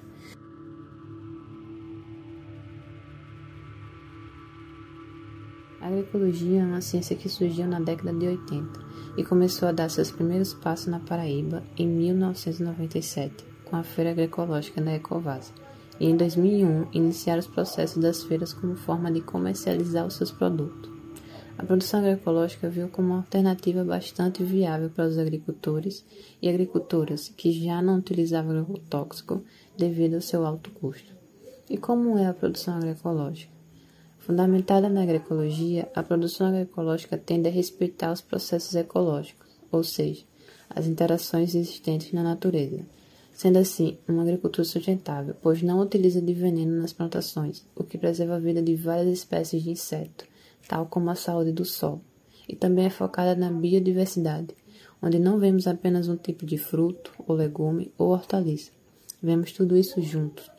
A 5.84 5.88
agroecologia 5.88 6.62
é 6.62 6.64
uma 6.64 6.80
ciência 6.80 7.14
que 7.14 7.28
surgiu 7.28 7.68
na 7.68 7.80
década 7.80 8.14
de 8.14 8.26
80 8.26 8.80
e 9.18 9.24
começou 9.24 9.68
a 9.68 9.74
dar 9.74 9.90
seus 9.90 10.10
primeiros 10.12 10.54
passos 10.54 10.88
na 10.88 11.00
Paraíba 11.00 11.62
em 11.78 11.86
1997, 11.86 13.46
com 13.66 13.76
a 13.76 13.84
Feira 13.84 14.12
Agroecológica 14.12 14.82
da 14.82 14.94
Ecovasa, 14.94 15.52
e 16.00 16.08
em 16.08 16.16
2001 16.16 16.88
iniciaram 16.94 17.42
os 17.42 17.48
processos 17.48 18.02
das 18.02 18.24
feiras 18.24 18.54
como 18.54 18.76
forma 18.76 19.12
de 19.12 19.20
comercializar 19.22 20.06
os 20.06 20.16
seus 20.16 20.32
produtos. 20.32 20.93
A 21.56 21.64
produção 21.64 22.00
agroecológica 22.00 22.68
viu 22.68 22.90
como 22.90 23.10
uma 23.10 23.18
alternativa 23.18 23.84
bastante 23.84 24.44
viável 24.44 24.90
para 24.90 25.08
os 25.08 25.18
agricultores 25.18 26.04
e 26.42 26.50
agricultoras 26.50 27.30
que 27.30 27.52
já 27.52 27.82
não 27.82 28.00
utilizavam 28.00 28.58
agrotóxico 28.58 29.44
devido 29.78 30.16
ao 30.16 30.22
seu 30.22 30.46
alto 30.46 30.72
custo. 30.72 31.14
E 31.70 31.78
como 31.78 32.18
é 32.18 32.26
a 32.26 32.34
produção 32.34 32.76
agroecológica? 32.76 33.54
Fundamentada 34.18 34.90
na 34.90 35.04
agroecologia, 35.04 35.90
a 35.94 36.02
produção 36.02 36.48
agroecológica 36.48 37.18
tende 37.18 37.48
a 37.50 37.52
respeitar 37.52 38.12
os 38.12 38.22
processos 38.22 38.74
ecológicos, 38.74 39.48
ou 39.72 39.84
seja, 39.84 40.24
as 40.70 40.88
interações 40.88 41.54
existentes 41.54 42.12
na 42.14 42.24
natureza, 42.24 42.86
sendo 43.32 43.60
assim 43.60 43.98
uma 44.08 44.24
agricultura 44.24 44.66
sustentável, 44.66 45.36
pois 45.42 45.62
não 45.62 45.80
utiliza 45.80 46.22
de 46.22 46.34
veneno 46.34 46.82
nas 46.82 46.94
plantações, 46.94 47.64
o 47.76 47.84
que 47.84 47.98
preserva 47.98 48.36
a 48.36 48.40
vida 48.40 48.62
de 48.62 48.76
várias 48.76 49.08
espécies 49.08 49.62
de 49.62 49.72
insetos, 49.72 50.33
tal 50.68 50.86
como 50.86 51.10
a 51.10 51.16
saúde 51.16 51.52
do 51.52 51.66
solo, 51.66 52.02
e 52.48 52.56
também 52.56 52.86
é 52.86 52.90
focada 52.90 53.36
na 53.36 53.52
biodiversidade, 53.52 54.56
onde 55.02 55.20
não 55.20 55.38
vemos 55.38 55.68
apenas 55.68 56.08
um 56.08 56.16
tipo 56.16 56.46
de 56.46 56.58
fruto, 56.58 57.12
ou 57.28 57.36
legume, 57.36 57.92
ou 57.98 58.10
hortaliça. 58.10 58.72
Vemos 59.22 59.52
tudo 59.52 59.78
isso 59.78 60.02
juntos, 60.02 60.50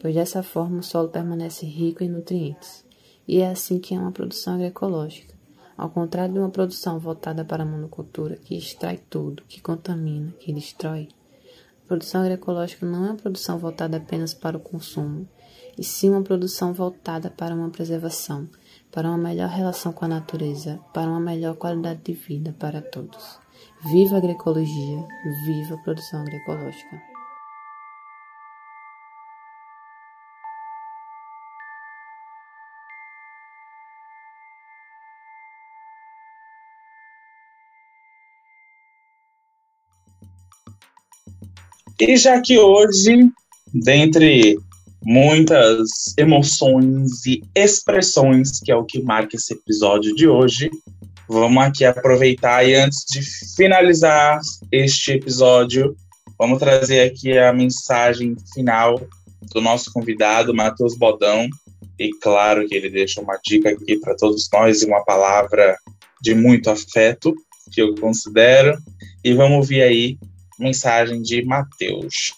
pois 0.00 0.14
dessa 0.14 0.42
forma 0.42 0.80
o 0.80 0.82
solo 0.82 1.08
permanece 1.08 1.66
rico 1.66 2.02
em 2.02 2.08
nutrientes. 2.08 2.84
E 3.26 3.38
é 3.38 3.48
assim 3.48 3.78
que 3.78 3.94
é 3.94 3.98
uma 3.98 4.12
produção 4.12 4.54
agroecológica. 4.54 5.34
Ao 5.76 5.88
contrário 5.88 6.34
de 6.34 6.40
uma 6.40 6.50
produção 6.50 6.98
voltada 6.98 7.44
para 7.44 7.62
a 7.62 7.66
monocultura, 7.66 8.36
que 8.36 8.56
extrai 8.56 9.00
tudo, 9.08 9.42
que 9.48 9.60
contamina, 9.60 10.34
que 10.38 10.52
destrói, 10.52 11.08
a 11.84 11.88
produção 11.88 12.20
agroecológica 12.22 12.84
não 12.84 13.06
é 13.06 13.08
uma 13.10 13.16
produção 13.16 13.58
voltada 13.58 13.96
apenas 13.96 14.34
para 14.34 14.56
o 14.56 14.60
consumo, 14.60 15.26
e 15.78 15.82
sim 15.82 16.10
uma 16.10 16.22
produção 16.22 16.72
voltada 16.72 17.30
para 17.30 17.54
uma 17.54 17.70
preservação, 17.70 18.48
para 18.92 19.08
uma 19.08 19.18
melhor 19.18 19.48
relação 19.48 19.92
com 19.92 20.04
a 20.04 20.08
natureza, 20.08 20.80
para 20.92 21.08
uma 21.08 21.20
melhor 21.20 21.54
qualidade 21.56 22.00
de 22.02 22.12
vida 22.12 22.54
para 22.58 22.82
todos. 22.82 23.38
Viva 23.90 24.16
a 24.16 24.18
agroecologia, 24.18 25.06
viva 25.46 25.74
a 25.74 25.78
produção 25.78 26.20
agroecológica. 26.20 27.10
E 42.00 42.16
já 42.16 42.40
que 42.40 42.58
hoje, 42.58 43.30
dentre 43.74 44.58
muitas 45.02 45.88
emoções 46.16 47.24
e 47.26 47.42
expressões, 47.54 48.60
que 48.60 48.70
é 48.70 48.76
o 48.76 48.84
que 48.84 49.02
marca 49.02 49.36
esse 49.36 49.54
episódio 49.54 50.14
de 50.14 50.28
hoje, 50.28 50.70
vamos 51.28 51.62
aqui 51.62 51.84
aproveitar 51.84 52.66
e 52.66 52.74
antes 52.74 53.04
de 53.10 53.22
finalizar 53.56 54.40
este 54.70 55.12
episódio, 55.12 55.96
vamos 56.38 56.58
trazer 56.58 57.02
aqui 57.02 57.38
a 57.38 57.52
mensagem 57.52 58.36
final 58.52 59.00
do 59.52 59.60
nosso 59.60 59.92
convidado, 59.92 60.54
Matheus 60.54 60.96
Bodão. 60.96 61.48
E 61.98 62.10
claro 62.20 62.66
que 62.66 62.74
ele 62.74 62.90
deixa 62.90 63.20
uma 63.20 63.38
dica 63.44 63.70
aqui 63.70 63.98
para 63.98 64.16
todos 64.16 64.48
nós 64.52 64.82
e 64.82 64.86
uma 64.86 65.04
palavra 65.04 65.76
de 66.20 66.34
muito 66.34 66.70
afeto, 66.70 67.34
que 67.70 67.80
eu 67.80 67.94
considero. 67.94 68.76
E 69.22 69.32
vamos 69.32 69.58
ouvir 69.58 69.82
aí 69.82 70.18
mensagem 70.58 71.22
de 71.22 71.44
Mateus. 71.44 72.32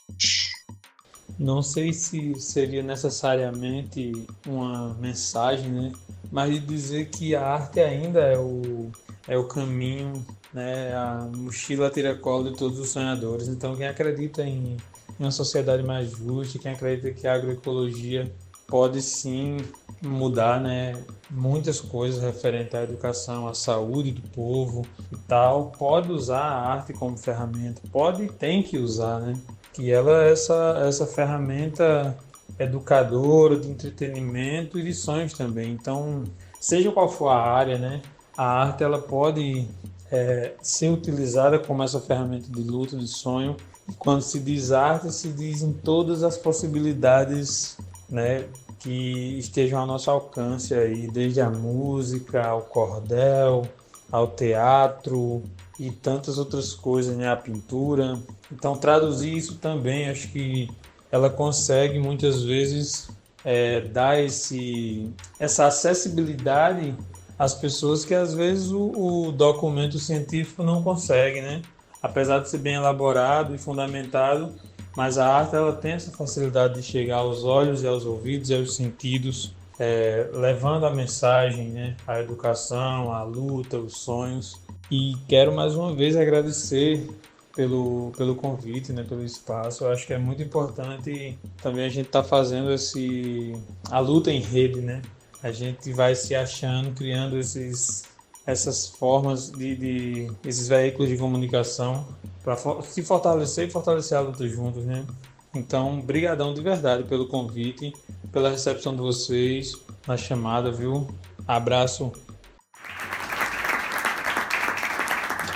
Não 1.42 1.60
sei 1.60 1.92
se 1.92 2.36
seria 2.36 2.84
necessariamente 2.84 4.12
uma 4.46 4.94
mensagem, 4.94 5.68
né? 5.72 5.92
Mas 6.30 6.64
dizer 6.64 7.06
que 7.10 7.34
a 7.34 7.44
arte 7.44 7.80
ainda 7.80 8.20
é 8.20 8.38
o, 8.38 8.92
é 9.26 9.36
o 9.36 9.48
caminho, 9.48 10.24
né? 10.54 10.94
A 10.94 11.28
mochila 11.34 11.90
tiracola 11.90 12.52
de 12.52 12.56
todos 12.56 12.78
os 12.78 12.90
sonhadores. 12.90 13.48
Então, 13.48 13.74
quem 13.74 13.88
acredita 13.88 14.44
em, 14.44 14.76
em 14.76 15.24
uma 15.24 15.32
sociedade 15.32 15.82
mais 15.82 16.12
justa, 16.12 16.60
quem 16.60 16.70
acredita 16.70 17.10
que 17.10 17.26
a 17.26 17.34
agroecologia 17.34 18.32
pode 18.68 19.02
sim 19.02 19.56
mudar, 20.00 20.60
né? 20.60 20.92
Muitas 21.28 21.80
coisas 21.80 22.22
referentes 22.22 22.72
à 22.76 22.84
educação, 22.84 23.48
à 23.48 23.54
saúde 23.54 24.12
do 24.12 24.22
povo 24.28 24.86
e 25.10 25.16
tal. 25.26 25.72
Pode 25.72 26.12
usar 26.12 26.38
a 26.38 26.68
arte 26.68 26.92
como 26.92 27.18
ferramenta, 27.18 27.82
pode 27.90 28.22
e 28.22 28.28
tem 28.28 28.62
que 28.62 28.78
usar, 28.78 29.18
né? 29.18 29.34
Que 29.72 29.90
ela 29.90 30.24
é 30.24 30.32
essa, 30.32 30.84
essa 30.86 31.06
ferramenta 31.06 32.16
educadora, 32.58 33.58
de 33.58 33.68
entretenimento 33.68 34.78
e 34.78 34.82
de 34.82 34.92
sonhos 34.92 35.32
também. 35.32 35.72
Então, 35.72 36.24
seja 36.60 36.92
qual 36.92 37.08
for 37.08 37.28
a 37.28 37.40
área, 37.40 37.78
né? 37.78 38.02
A 38.36 38.44
arte 38.44 38.84
ela 38.84 39.00
pode 39.00 39.66
é, 40.10 40.52
ser 40.60 40.90
utilizada 40.90 41.58
como 41.58 41.82
essa 41.82 42.00
ferramenta 42.00 42.48
de 42.50 42.62
luta, 42.62 42.96
de 42.96 43.08
sonho. 43.08 43.56
Quando 43.98 44.22
se 44.22 44.38
diz 44.38 44.72
arte, 44.72 45.12
se 45.12 45.28
diz 45.28 45.62
em 45.62 45.72
todas 45.72 46.22
as 46.22 46.36
possibilidades 46.36 47.76
né, 48.08 48.44
que 48.78 49.38
estejam 49.38 49.80
ao 49.80 49.86
nosso 49.86 50.10
alcance 50.10 50.74
aí, 50.74 51.08
desde 51.08 51.40
a 51.40 51.50
música, 51.50 52.46
ao 52.46 52.62
cordel, 52.62 53.62
ao 54.10 54.28
teatro 54.28 55.42
e 55.86 55.90
tantas 55.90 56.38
outras 56.38 56.72
coisas, 56.72 57.16
né, 57.16 57.28
a 57.28 57.36
pintura. 57.36 58.18
Então 58.50 58.76
traduzir 58.76 59.36
isso 59.36 59.56
também, 59.56 60.08
acho 60.08 60.28
que 60.28 60.70
ela 61.10 61.28
consegue 61.28 61.98
muitas 61.98 62.42
vezes 62.42 63.08
é, 63.44 63.80
dar 63.80 64.22
esse, 64.22 65.10
essa 65.38 65.66
acessibilidade 65.66 66.94
às 67.38 67.54
pessoas 67.54 68.04
que 68.04 68.14
às 68.14 68.32
vezes 68.32 68.70
o, 68.70 69.26
o 69.26 69.32
documento 69.32 69.98
científico 69.98 70.62
não 70.62 70.82
consegue, 70.82 71.40
né? 71.40 71.62
Apesar 72.00 72.38
de 72.38 72.48
ser 72.48 72.58
bem 72.58 72.74
elaborado 72.74 73.54
e 73.54 73.58
fundamentado, 73.58 74.52
mas 74.96 75.18
a 75.18 75.26
arte 75.26 75.56
ela 75.56 75.72
tem 75.72 75.92
essa 75.92 76.10
facilidade 76.12 76.74
de 76.74 76.82
chegar 76.82 77.18
aos 77.18 77.44
olhos 77.44 77.82
e 77.82 77.86
aos 77.86 78.04
ouvidos 78.04 78.50
e 78.50 78.54
aos 78.54 78.76
sentidos 78.76 79.54
é, 79.78 80.30
levando 80.32 80.86
a 80.86 80.90
mensagem, 80.90 81.70
né, 81.70 81.96
a 82.06 82.20
educação, 82.20 83.12
a 83.12 83.24
luta, 83.24 83.78
os 83.78 83.98
sonhos. 83.98 84.60
E 84.90 85.14
quero 85.28 85.54
mais 85.54 85.74
uma 85.74 85.94
vez 85.94 86.16
agradecer 86.16 87.08
pelo, 87.54 88.12
pelo 88.16 88.34
convite, 88.34 88.92
né, 88.92 89.02
pelo 89.02 89.24
espaço. 89.24 89.84
Eu 89.84 89.92
acho 89.92 90.06
que 90.06 90.12
é 90.12 90.18
muito 90.18 90.42
importante 90.42 91.38
também 91.62 91.84
a 91.84 91.88
gente 91.88 92.06
estar 92.06 92.22
tá 92.22 92.28
fazendo 92.28 92.72
esse 92.72 93.52
a 93.90 93.98
luta 94.00 94.30
em 94.30 94.40
rede, 94.40 94.80
né? 94.80 95.02
A 95.42 95.50
gente 95.50 95.92
vai 95.92 96.14
se 96.14 96.34
achando, 96.34 96.94
criando 96.94 97.38
esses 97.38 98.04
essas 98.44 98.88
formas 98.88 99.50
de, 99.52 99.76
de 99.76 100.32
esses 100.44 100.66
veículos 100.66 101.08
de 101.08 101.16
comunicação 101.16 102.04
para 102.42 102.56
se 102.82 103.02
fortalecer 103.02 103.68
e 103.68 103.70
fortalecer 103.70 104.18
a 104.18 104.20
luta 104.20 104.48
juntos, 104.48 104.84
né? 104.84 105.06
Então, 105.54 106.00
brigadão 106.00 106.52
de 106.54 106.60
verdade 106.60 107.04
pelo 107.04 107.28
convite, 107.28 107.92
pela 108.32 108.50
recepção 108.50 108.94
de 108.94 109.02
vocês 109.02 109.76
na 110.06 110.16
chamada, 110.16 110.72
viu? 110.72 111.06
Abraço. 111.46 112.10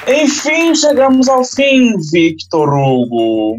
Enfim, 0.09 0.73
chegamos 0.75 1.29
ao 1.29 1.45
fim, 1.45 1.97
Victor 2.13 2.73
Hugo. 2.73 3.57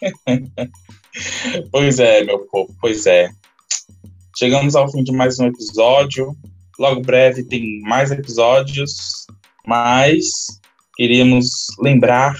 pois 1.72 1.98
é, 1.98 2.22
meu 2.22 2.46
povo, 2.46 2.72
pois 2.80 3.04
é. 3.06 3.30
Chegamos 4.38 4.76
ao 4.76 4.90
fim 4.90 5.02
de 5.02 5.10
mais 5.10 5.40
um 5.40 5.46
episódio. 5.46 6.36
Logo 6.78 7.00
breve 7.00 7.42
tem 7.42 7.80
mais 7.82 8.12
episódios, 8.12 9.26
mas 9.66 10.24
queríamos 10.96 11.66
lembrar 11.80 12.36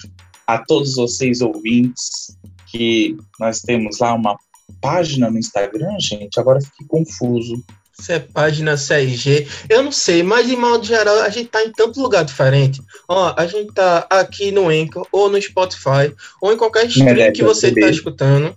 a 0.47 0.59
todos 0.59 0.95
vocês 0.95 1.41
ouvintes 1.41 2.37
que 2.71 3.17
nós 3.41 3.61
temos 3.61 3.99
lá 3.99 4.15
uma 4.15 4.37
página 4.81 5.31
no 5.31 5.39
Instagram, 5.39 5.99
gente. 5.99 6.39
Agora 6.39 6.61
fiquei 6.61 6.87
confuso. 6.87 7.63
Se 7.93 8.15
é 8.15 8.19
página 8.19 8.75
CRG, 8.75 9.47
eu 9.69 9.83
não 9.83 9.93
sei, 9.93 10.23
mas 10.23 10.47
de 10.47 10.57
modo 10.57 10.85
geral 10.85 11.21
a 11.21 11.29
gente 11.29 11.49
tá 11.49 11.63
em 11.63 11.71
tanto 11.71 12.01
lugar 12.01 12.25
diferente. 12.25 12.81
Ó, 13.07 13.35
a 13.37 13.47
gente 13.47 13.73
tá 13.73 14.07
aqui 14.09 14.51
no 14.51 14.69
Anchor, 14.69 15.07
ou 15.13 15.29
no 15.29 15.41
Spotify, 15.41 16.15
ou 16.41 16.53
em 16.53 16.57
qualquer 16.57 16.87
stream 16.87 17.33
que 17.33 17.43
você 17.43 17.69
está 17.69 17.89
escutando. 17.89 18.57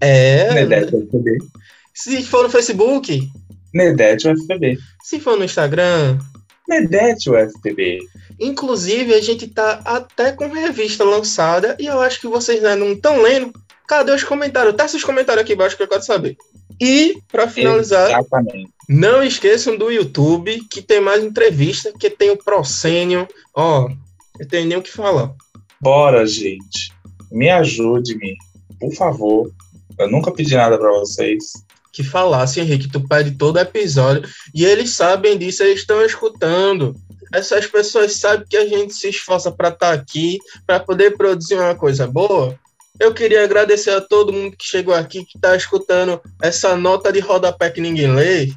É. 0.00 0.52
Nedete 0.54 0.94
UFPB. 0.94 1.38
Se 1.94 2.22
for 2.22 2.44
no 2.44 2.50
Facebook. 2.50 3.30
Nedete 3.72 4.28
UFPB. 4.28 4.78
Se 5.02 5.20
for 5.20 5.36
no 5.36 5.44
Instagram. 5.44 6.18
Nedete 6.68 7.30
UFPB. 7.30 7.98
Inclusive, 8.38 9.14
a 9.14 9.20
gente 9.20 9.48
tá 9.48 9.80
até 9.84 10.32
com 10.32 10.46
revista 10.48 11.02
lançada 11.02 11.76
e 11.78 11.86
eu 11.86 12.00
acho 12.00 12.20
que 12.20 12.28
vocês 12.28 12.62
não 12.62 12.92
estão 12.92 13.22
lendo. 13.22 13.52
Cadê 13.88 14.12
os 14.12 14.22
comentários? 14.22 14.76
Tá 14.76 14.84
esses 14.84 15.02
comentários 15.02 15.42
aqui 15.42 15.54
embaixo 15.54 15.74
que 15.74 15.82
eu 15.82 15.88
quero 15.88 16.04
saber. 16.04 16.36
E, 16.78 17.20
para 17.32 17.48
finalizar, 17.48 18.10
Exatamente. 18.10 18.70
não 18.86 19.22
esqueçam 19.22 19.78
do 19.78 19.90
YouTube, 19.90 20.62
que 20.70 20.82
tem 20.82 21.00
mais 21.00 21.24
entrevista, 21.24 21.90
que 21.98 22.10
tem 22.10 22.30
o 22.30 22.36
Procênio. 22.36 23.26
Ó, 23.54 23.88
eu 24.38 24.46
tenho 24.46 24.68
nem 24.68 24.76
o 24.76 24.82
que 24.82 24.92
falar. 24.92 25.32
Bora, 25.80 26.26
gente. 26.26 26.92
Me 27.32 27.48
ajude-me, 27.48 28.36
por 28.78 28.94
favor. 28.94 29.50
Eu 29.98 30.10
nunca 30.10 30.30
pedi 30.30 30.54
nada 30.54 30.78
para 30.78 30.90
vocês. 30.90 31.52
Que 31.90 32.04
falasse, 32.04 32.60
Henrique, 32.60 32.90
tu 32.90 33.00
pede 33.08 33.32
todo 33.32 33.58
episódio. 33.58 34.28
E 34.54 34.66
eles 34.66 34.90
sabem 34.94 35.38
disso, 35.38 35.62
eles 35.62 35.80
estão 35.80 36.04
escutando. 36.04 36.94
Essas 37.32 37.66
pessoas 37.66 38.16
sabem 38.16 38.46
que 38.48 38.56
a 38.56 38.66
gente 38.66 38.92
se 38.92 39.08
esforça 39.08 39.50
para 39.50 39.68
estar 39.68 39.88
tá 39.88 39.92
aqui, 39.94 40.38
para 40.66 40.78
poder 40.78 41.16
produzir 41.16 41.54
uma 41.54 41.74
coisa 41.74 42.06
boa. 42.06 42.58
Eu 43.00 43.14
queria 43.14 43.44
agradecer 43.44 43.90
a 43.90 44.00
todo 44.00 44.32
mundo 44.32 44.56
que 44.56 44.66
chegou 44.66 44.92
aqui, 44.92 45.24
que 45.24 45.38
está 45.38 45.54
escutando 45.54 46.20
essa 46.42 46.76
nota 46.76 47.12
de 47.12 47.20
rodapé 47.20 47.70
que 47.70 47.80
ninguém 47.80 48.12
lê. 48.12 48.52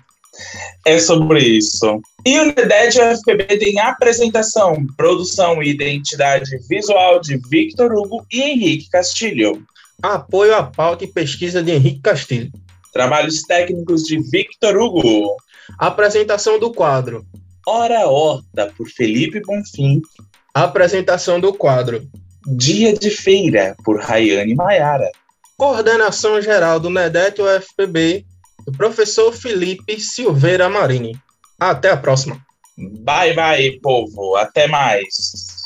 é 0.84 0.98
sobre 0.98 1.40
isso. 1.40 2.00
E 2.26 2.38
o 2.38 2.42
Unidade 2.42 3.00
UFPB 3.00 3.58
tem 3.58 3.78
apresentação, 3.78 4.84
produção 4.96 5.62
e 5.62 5.70
identidade 5.70 6.50
visual 6.68 7.20
de 7.20 7.38
Victor 7.48 7.92
Hugo 7.92 8.26
e 8.32 8.42
Henrique 8.42 8.90
Castilho. 8.90 9.64
Apoio 10.02 10.56
à 10.56 10.64
pauta 10.64 11.04
e 11.04 11.08
pesquisa 11.08 11.62
de 11.62 11.70
Henrique 11.70 12.00
Castilho. 12.00 12.50
Trabalhos 12.92 13.42
técnicos 13.42 14.02
de 14.02 14.18
Victor 14.28 14.76
Hugo. 14.76 15.36
Apresentação 15.78 16.58
do 16.58 16.72
quadro. 16.72 17.24
Hora 17.64 18.08
Horta, 18.08 18.72
por 18.76 18.88
Felipe 18.88 19.40
Bonfim 19.40 20.02
Apresentação 20.54 21.40
do 21.40 21.54
quadro. 21.54 22.06
Dia 22.46 22.92
de 22.92 23.10
Feira, 23.10 23.74
por 23.84 24.00
Rayane 24.00 24.54
Maiara. 24.54 25.10
Coordenação 25.56 26.42
geral 26.42 26.78
do 26.78 26.90
NEDET 26.90 27.40
UFPB, 27.40 28.26
do 28.66 28.72
professor 28.72 29.32
Felipe 29.32 29.98
Silveira 30.00 30.68
Marini. 30.68 31.16
Até 31.58 31.90
a 31.90 31.96
próxima. 31.96 32.44
Bye, 32.76 33.34
bye, 33.34 33.80
povo. 33.80 34.36
Até 34.36 34.66
mais. 34.66 35.61